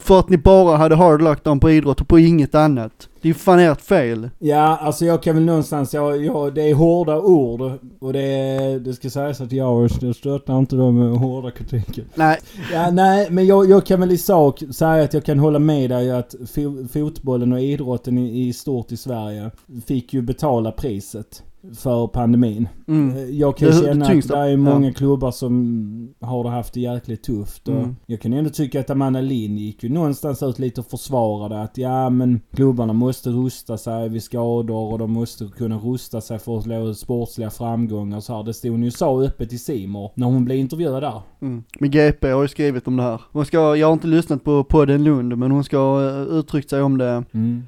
[0.00, 3.08] För att ni bara hade hard lockdown på idrott och på inget annat.
[3.22, 4.30] Det är ju fan ert fel.
[4.38, 7.60] Ja, alltså jag kan väl någonstans, jag, jag, det är hårda ord
[8.00, 12.04] och det, det ska sägas att jag, jag stöttar inte de hårda kritiken.
[12.14, 12.38] Nej,
[12.72, 15.90] Ja, nej, men jag, jag kan väl i sak säga att jag kan hålla med
[15.90, 19.50] dig att fo, fotbollen och idrotten i, i stort i Sverige
[19.86, 21.42] fick ju betala priset
[21.76, 22.68] för pandemin.
[22.88, 23.38] mm.
[23.38, 24.56] Jag kan Det är känna det att det är Ja.
[24.56, 27.68] många klubbar som har det haft det jäkligt tufft.
[27.68, 27.96] Mm.
[28.06, 31.78] Jag kan ändå tycka att Amanda Lind gick ju någonstans ut lite och försvarade att
[31.78, 36.58] ja men klubbarna måste rusta sig vid skador och de måste kunna rusta sig för
[36.58, 38.42] att nå sportsliga framgångar och så här.
[38.42, 41.20] Det stod hon ju sa öppet i Simor när hon blev intervjuad där.
[41.42, 41.64] Mm.
[41.80, 43.20] Men GP har ju skrivit om det här.
[43.32, 46.70] Hon ska, jag har inte lyssnat på podden Lund, men hon ska ha eh, uttryckt
[46.70, 47.24] sig om det.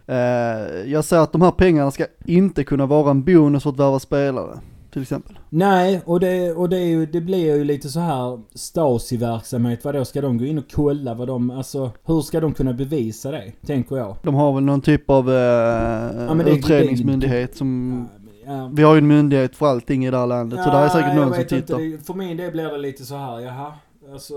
[0.07, 3.99] Eh, jag säger att de här pengarna ska inte kunna vara en bonus för värva
[3.99, 4.59] spelare,
[4.93, 5.39] till exempel.
[5.49, 9.85] Nej, och det, och det, är ju, det blir ju lite så här Stasi-verksamhet.
[9.85, 13.31] Vadå, ska de gå in och kolla vad de, alltså hur ska de kunna bevisa
[13.31, 13.53] det?
[13.67, 14.17] Tänker jag.
[14.23, 18.09] De har väl någon typ av eh, det- utredningsmyndighet som...
[18.47, 20.89] Ja, Vi har ju en myndighet för allting i det här landet, så det är
[20.89, 21.79] säkert någon som inte, tittar.
[21.79, 23.73] det, för min del blir det lite så här, jaha.
[24.13, 24.35] Alltså...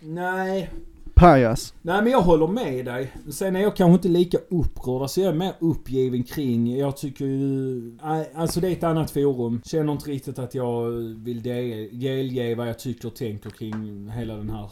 [0.00, 0.70] Nej.
[1.16, 1.74] Pajas.
[1.82, 3.12] Nej men jag håller med dig.
[3.30, 5.02] Sen är jag kanske inte lika upprörd.
[5.02, 6.76] Alltså jag är mer uppgiven kring.
[6.76, 7.98] Jag tycker ju...
[8.34, 9.60] Alltså det är ett annat forum.
[9.64, 10.90] Känner inte riktigt att jag
[11.24, 14.70] vill del- delge vad jag tycker och tänker kring hela den här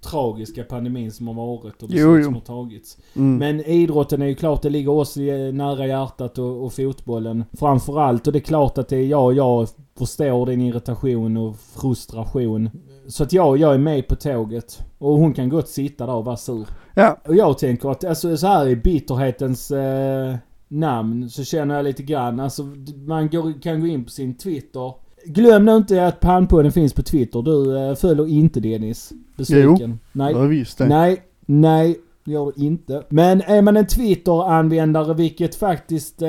[0.00, 2.24] tragiska pandemin som har varit och beslut Jo, jo.
[2.24, 2.98] som har tagits.
[3.16, 3.36] Mm.
[3.38, 5.16] Men idrotten är ju klart, det ligger oss
[5.52, 8.26] nära hjärtat och, och fotbollen framförallt.
[8.26, 12.70] Och det är klart att det är jag, jag förstår din irritation och frustration.
[13.08, 14.82] Så att jag, jag är med på tåget.
[14.98, 16.66] Och hon kan gott sitta där och vara sur.
[16.94, 20.36] Ja, Och jag tänker att alltså så här i bitterhetens eh,
[20.68, 22.62] namn så känner jag lite grann, alltså
[23.06, 24.92] man går, kan gå in på sin Twitter.
[25.24, 27.42] Glöm nu inte att pannpodden finns på Twitter.
[27.42, 29.12] Du eh, följer inte Dennis.
[29.36, 29.98] Besviken.
[30.12, 30.32] Nej.
[30.32, 30.86] ja visst det.
[30.86, 33.02] Nej, nej, gör det inte.
[33.08, 36.28] Men är man en Twitter-användare, vilket faktiskt eh,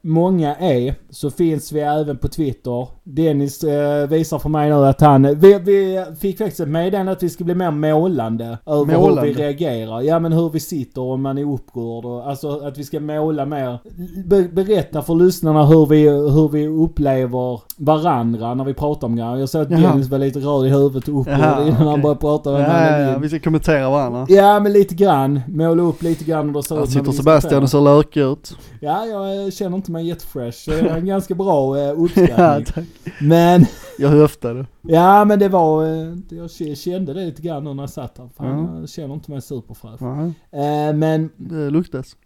[0.00, 2.88] många är, så finns vi även på Twitter.
[3.08, 5.22] Dennis eh, visar för mig nu att han...
[5.22, 9.20] Vi, vi fick faktiskt ett meddelande att vi ska bli mer målande över Målande?
[9.20, 10.00] hur vi reagerar.
[10.00, 13.46] Ja men hur vi sitter om man är upprörd och alltså att vi ska måla
[13.46, 13.78] mer.
[14.26, 19.36] Be, berätta för lyssnarna hur vi, hur vi upplever varandra när vi pratar om grejer.
[19.36, 19.80] Jag såg att Jaha.
[19.80, 22.02] Dennis var lite röd i huvudet och upprörd Jaha, innan han okej.
[22.02, 24.26] började prata Ja, ja, ja, vi ska kommentera varandra.
[24.28, 25.40] Ja, men lite grann.
[25.48, 28.56] Måla upp lite grann hur det ser ut sitter Sebastian och ser lökig ut.
[28.80, 30.70] Ja, jag känner inte mig jättefresh.
[30.70, 32.86] Det är en ganska bra eh, uppskattning.
[33.20, 33.66] men,
[33.98, 34.66] jag höftade.
[34.82, 35.84] ja men det var...
[35.84, 38.28] eh, Jag kände det lite grann när jag satt här.
[38.36, 38.80] Fan, Ja.
[38.80, 40.02] jag känner inte mig superfräsch.
[40.02, 42.16] Eh, men, det luktas.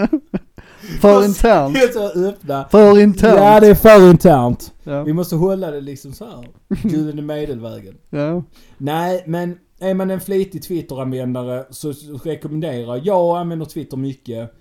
[1.01, 1.77] För internt.
[2.15, 2.67] Öppna.
[2.71, 3.37] För internt.
[3.39, 4.73] Ja, det är för internt.
[4.83, 5.03] Ja.
[5.03, 6.47] Vi måste hålla det liksom så här.
[6.89, 7.95] Gyllene medelvägen.
[8.09, 8.43] ja.
[8.77, 14.53] Nej, men är man en flitig Twitter-användare så så rekommenderar jag använder Twitter mycket.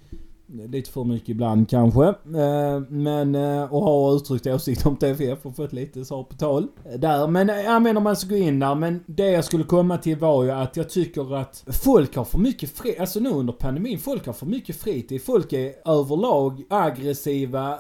[0.50, 2.06] Lite för mycket ibland kanske.
[2.08, 6.66] Eh, men, eh, och har uttryckt åsikter om TFF och fått lite svar på tal.
[6.98, 7.26] Där.
[7.26, 8.74] Men eh, jag använder man ska gå in där.
[8.74, 12.38] Men det jag skulle komma till var ju att jag tycker att folk har för
[12.38, 15.22] mycket fri, alltså nu under pandemin, folk har för mycket fritid.
[15.22, 17.78] Folk är överlag aggressiva,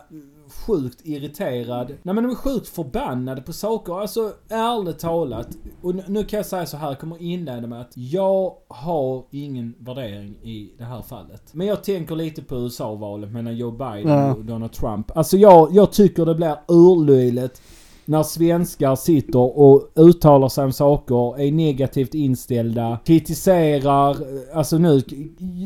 [0.52, 1.88] sjukt irriterad.
[2.02, 4.00] Nej men de är sjukt förbannade på saker.
[4.00, 5.48] Alltså ärligt talat.
[5.82, 9.74] Och nu, kan jag säga så här, jag kommer inleda med att jag har ingen
[9.78, 11.54] värdering i det här fallet.
[11.54, 15.16] Men jag tänker lite på USA-valet mellan Joe Biden och Donald Trump.
[15.16, 17.62] Alltså jag, jag tycker det blir urlöjligt
[18.08, 24.16] när svenskar sitter och uttalar sig om saker, är negativt inställda, kritiserar,
[24.54, 25.02] alltså nu,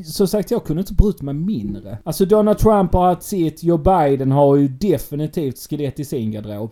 [0.05, 1.99] som sagt jag kunde inte bryta mig mindre.
[2.05, 6.71] Alltså Donald Trump har haft sitt, Joe Biden har ju definitivt skelett i sin garderob.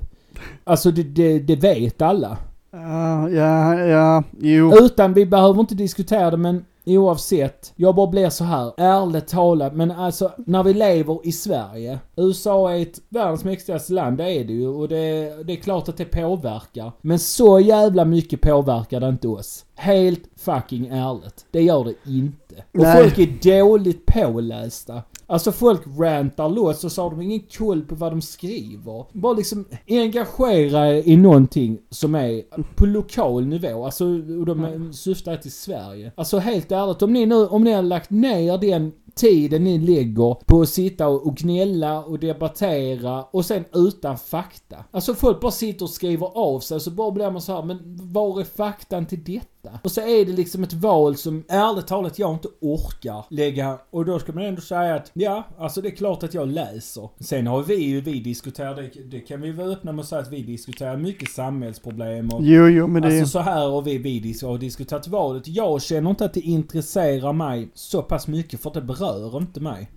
[0.65, 2.39] Alltså det, det, det vet alla.
[2.73, 4.75] Ja, ja, ja, jo.
[4.85, 6.65] Utan, vi behöver inte diskutera det men
[6.99, 7.73] oavsett.
[7.77, 9.75] Jag bara blir så här, ärligt talat.
[9.75, 11.99] Men alltså, när vi lever i Sverige.
[12.17, 14.69] USA är ett världens mäktigaste land, det är det ju.
[14.69, 16.93] Och det, det är klart att det påverkar.
[17.01, 19.65] Men så jävla mycket påverkar det inte oss.
[19.75, 21.47] Helt fucking ärligt.
[21.51, 22.55] Det gör det inte.
[22.73, 23.03] Och Nej.
[23.03, 25.03] folk är dåligt pålästa.
[25.31, 29.05] Alltså folk rantar loss och så har de ingen koll på vad de skriver.
[29.13, 32.43] Bara liksom engagera er i någonting som är
[32.77, 33.85] på lokal nivå.
[33.85, 36.13] Alltså, och de syftar till Sverige.
[36.15, 40.35] Alltså helt ärligt, om ni nu, om ni har lagt ner den tiden ni lägger
[40.35, 44.77] på att sitta och gnälla och debattera och sen utan fakta.
[44.91, 47.99] Alltså folk bara sitter och skriver av sig så bara blir man så här, men
[48.13, 49.47] var är faktan till detta?
[49.83, 54.05] Och så är det liksom ett val som ärligt talat jag inte orkar lägga och
[54.05, 57.09] då ska man ändå säga att ja, alltså det är klart att jag läser.
[57.21, 60.21] Sen har vi ju, vi diskuterar, det, det kan vi vara öppna med att säga
[60.21, 63.99] att vi diskuterar mycket samhällsproblem och Jo, jo, men det Alltså så här och vi,
[63.99, 65.49] vi har diskuterat valet.
[65.49, 69.61] Jag känner inte att det intresserar mig så pass mycket för att det berör inte
[69.61, 69.91] mig.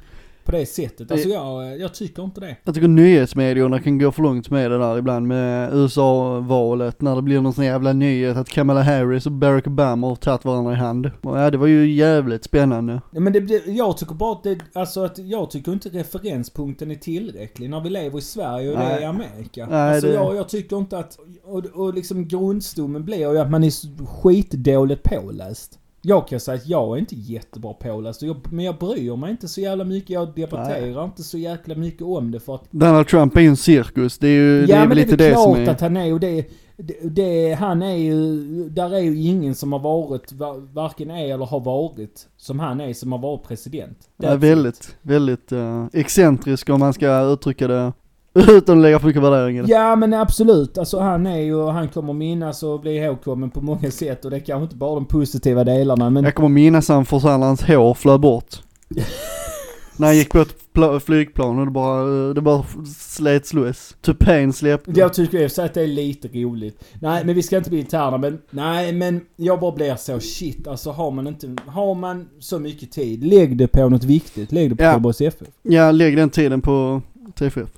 [0.44, 1.12] På det sättet.
[1.12, 2.56] Alltså jag, jag tycker inte det.
[2.64, 7.22] Jag tycker nyhetsmedierna kan gå för långt med det där ibland med USA-valet när det
[7.22, 10.76] blir någon sån jävla nyhet att Kamala Harris och Barack Obama har tagit varandra i
[10.76, 11.12] hand.
[11.22, 13.02] Och ja, det var ju jävligt spännande.
[13.12, 16.96] Nej, Men det, jag tycker bara att det, alltså att jag tycker inte referenspunkten är
[16.96, 19.06] tillräcklig när vi lever i Sverige och det är i Nej.
[19.06, 19.68] Amerika.
[19.70, 23.52] Nej, alltså det- jag, jag tycker inte att, och, och liksom grundstommen blir ju att
[23.52, 25.80] man är skitdåligt påläst.
[26.06, 29.48] Jag kan säga att jag är inte jättebra påläst, jag, men jag bryr mig inte
[29.48, 30.10] så jävla mycket.
[30.10, 33.58] Jag debatterar inte så jäkla mycket om det för att Donald Trump är ju en
[33.58, 35.70] cirkus, det är ju det Ja är men väl det är lite det klart är...
[35.70, 36.46] att han är och det,
[36.78, 41.34] det, det, han är ju, där är ju ingen som har varit, va- varken är
[41.34, 43.98] eller har varit, som han är som har varit president.
[44.18, 44.44] That's it.
[44.44, 47.94] väldigt, väldigt uh, excentrisk om man ska uttrycka det
[48.50, 49.64] utan att lägga för mycket värdering.
[49.68, 53.92] Ja men absolut, alltså han är ju, han kommer minnas och bli ihågkommen på många
[53.92, 57.06] sätt och det är kanske inte bara de positiva delarna men Jag kommer minnas han
[57.06, 58.56] för när hans hår flög bort.
[59.98, 62.64] när han gick på ett pla- flygplan och det bara, eh, det bara
[62.98, 63.96] slets loss.
[64.02, 64.92] Tupén släppte.
[64.96, 66.84] jag tycker i att det är lite roligt.
[67.02, 70.68] Nej men vi ska inte bli interna men, nej men jag bara blir så shit
[70.68, 74.70] alltså har man inte, har man så mycket tid, lägg det på något viktigt, lägg
[74.70, 75.28] det på Ja.
[75.28, 75.48] FF.
[75.62, 77.02] Ja, lägg den tiden på
[77.36, 77.70] TFF.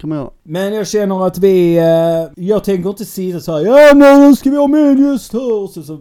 [0.00, 0.30] Kan man göra.
[0.42, 4.36] Men jag känner att vi, eh, jag tänker inte sitta så här, ja men nu
[4.36, 5.62] ska vi ha med en gäst här.
[5.62, 5.98] Och så, så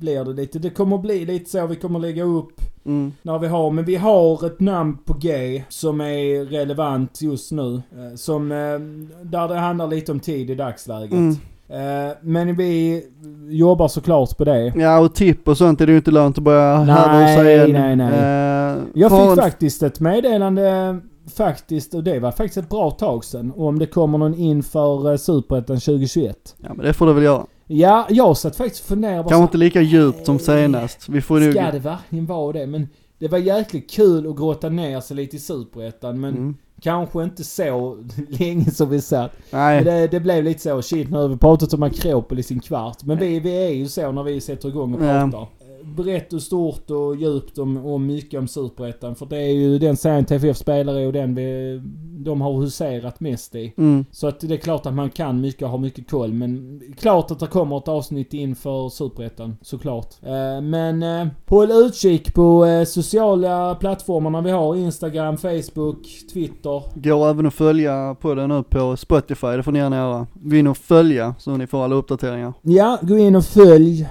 [0.00, 2.52] blir det lite, det kommer bli lite så vi kommer lägga upp
[2.86, 3.12] Mm.
[3.22, 7.74] när vi har, men vi har ett namn på G som är relevant just nu.
[7.74, 8.56] Eh, som, eh,
[9.22, 11.12] där det handlar lite om tid i dagsläget.
[11.12, 11.36] Mm.
[12.22, 13.02] Men vi
[13.48, 14.72] jobbar såklart på det.
[14.76, 17.40] Ja och tipp och sånt är det ju inte lönt att börja Nej, härda och
[17.44, 17.64] säga.
[17.64, 17.72] än.
[17.72, 18.12] nej, nej.
[18.76, 20.98] Eh, Jag fick faktiskt ett meddelande
[21.34, 25.16] faktiskt, och det var faktiskt ett bra tag sedan, om det kommer någon inför uh,
[25.16, 26.54] Superettan 2021.
[26.62, 27.46] Ja men det får du väl göra.
[27.66, 31.08] Ja, jag satt faktiskt och funderade Kanske inte lika djupt som senast.
[31.08, 31.52] Vi får nog...
[31.52, 32.66] Ska det verkligen vara det?
[32.66, 36.56] Men det var jäkligt kul att grotta ner sig lite i Superettan, men Mm.
[36.80, 37.98] kanske inte så
[38.28, 39.32] länge som vi satt.
[39.50, 39.84] Men Nej.
[39.84, 43.02] det, det blev lite så, shit nu har vi pratat om Akropolis i en kvart.
[43.02, 45.46] Men vi, vi är ju så när vi sätter igång och pratar.
[45.84, 49.14] Brett och stort och djupt om, om mycket om Superettan.
[49.14, 51.80] För det är ju den serien TFF spelar i och den vi,
[52.24, 53.74] de har huserat mest i.
[53.78, 54.04] Mm.
[54.10, 56.32] Så att det är klart att man kan mycket och har mycket koll.
[56.32, 59.56] Men klart att det kommer ett avsnitt inför Superettan.
[59.62, 60.14] Såklart.
[60.22, 64.76] Eh, men eh, håll utkik på eh, sociala plattformarna vi har.
[64.76, 66.82] Instagram, Facebook, Twitter.
[66.94, 70.26] Går även att följa på den nu på Spotify, det får ni gärna göra.
[70.34, 72.52] Gå in och följa så ni får alla uppdateringar.
[72.62, 74.08] Ja, gå in och följ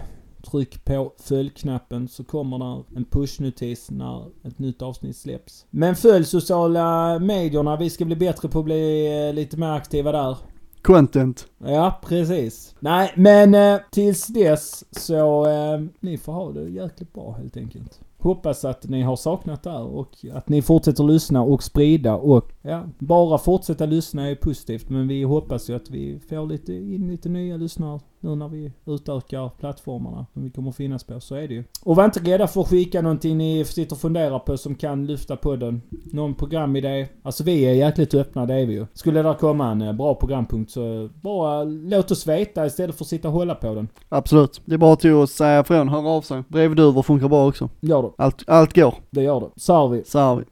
[0.51, 5.65] Tryck på följknappen så kommer där en pushnotis när ett nytt avsnitt släpps.
[5.69, 7.77] Men följ sociala medierna.
[7.77, 10.37] Vi ska bli bättre på att bli eh, lite mer aktiva där.
[10.81, 11.47] Content.
[11.57, 12.75] Ja, precis.
[12.79, 17.99] Nej, men eh, tills dess så eh, ni får ha det jäkligt bra helt enkelt.
[18.17, 22.51] Hoppas att ni har saknat det här och att ni fortsätter lyssna och sprida och
[22.61, 27.07] ja, bara fortsätta lyssna är positivt men vi hoppas ju att vi får lite in
[27.07, 31.19] lite nya lyssnare nu när vi utökar plattformarna som vi kommer finnas på.
[31.19, 31.63] Så är det ju.
[31.83, 35.07] Och var inte rädda för att skicka någonting ni sitter och funderar på som kan
[35.07, 35.81] lyfta podden.
[36.11, 37.07] Någon programidé.
[37.23, 38.85] Alltså vi är jäkligt öppna, det är vi ju.
[38.93, 43.09] Skulle det komma en eh, bra programpunkt så bara låt oss veta istället för att
[43.09, 43.87] sitta och hålla på den.
[44.09, 44.61] Absolut.
[44.65, 46.43] Det är bara till att säga ifrån, höra av sig.
[46.47, 47.69] Brevduvor funkar bra också.
[47.79, 48.09] Gör det.
[48.17, 48.95] Allt, allt går.
[49.09, 49.49] Det gör det.
[49.55, 50.03] Så har vi.
[50.03, 50.39] Så har vi.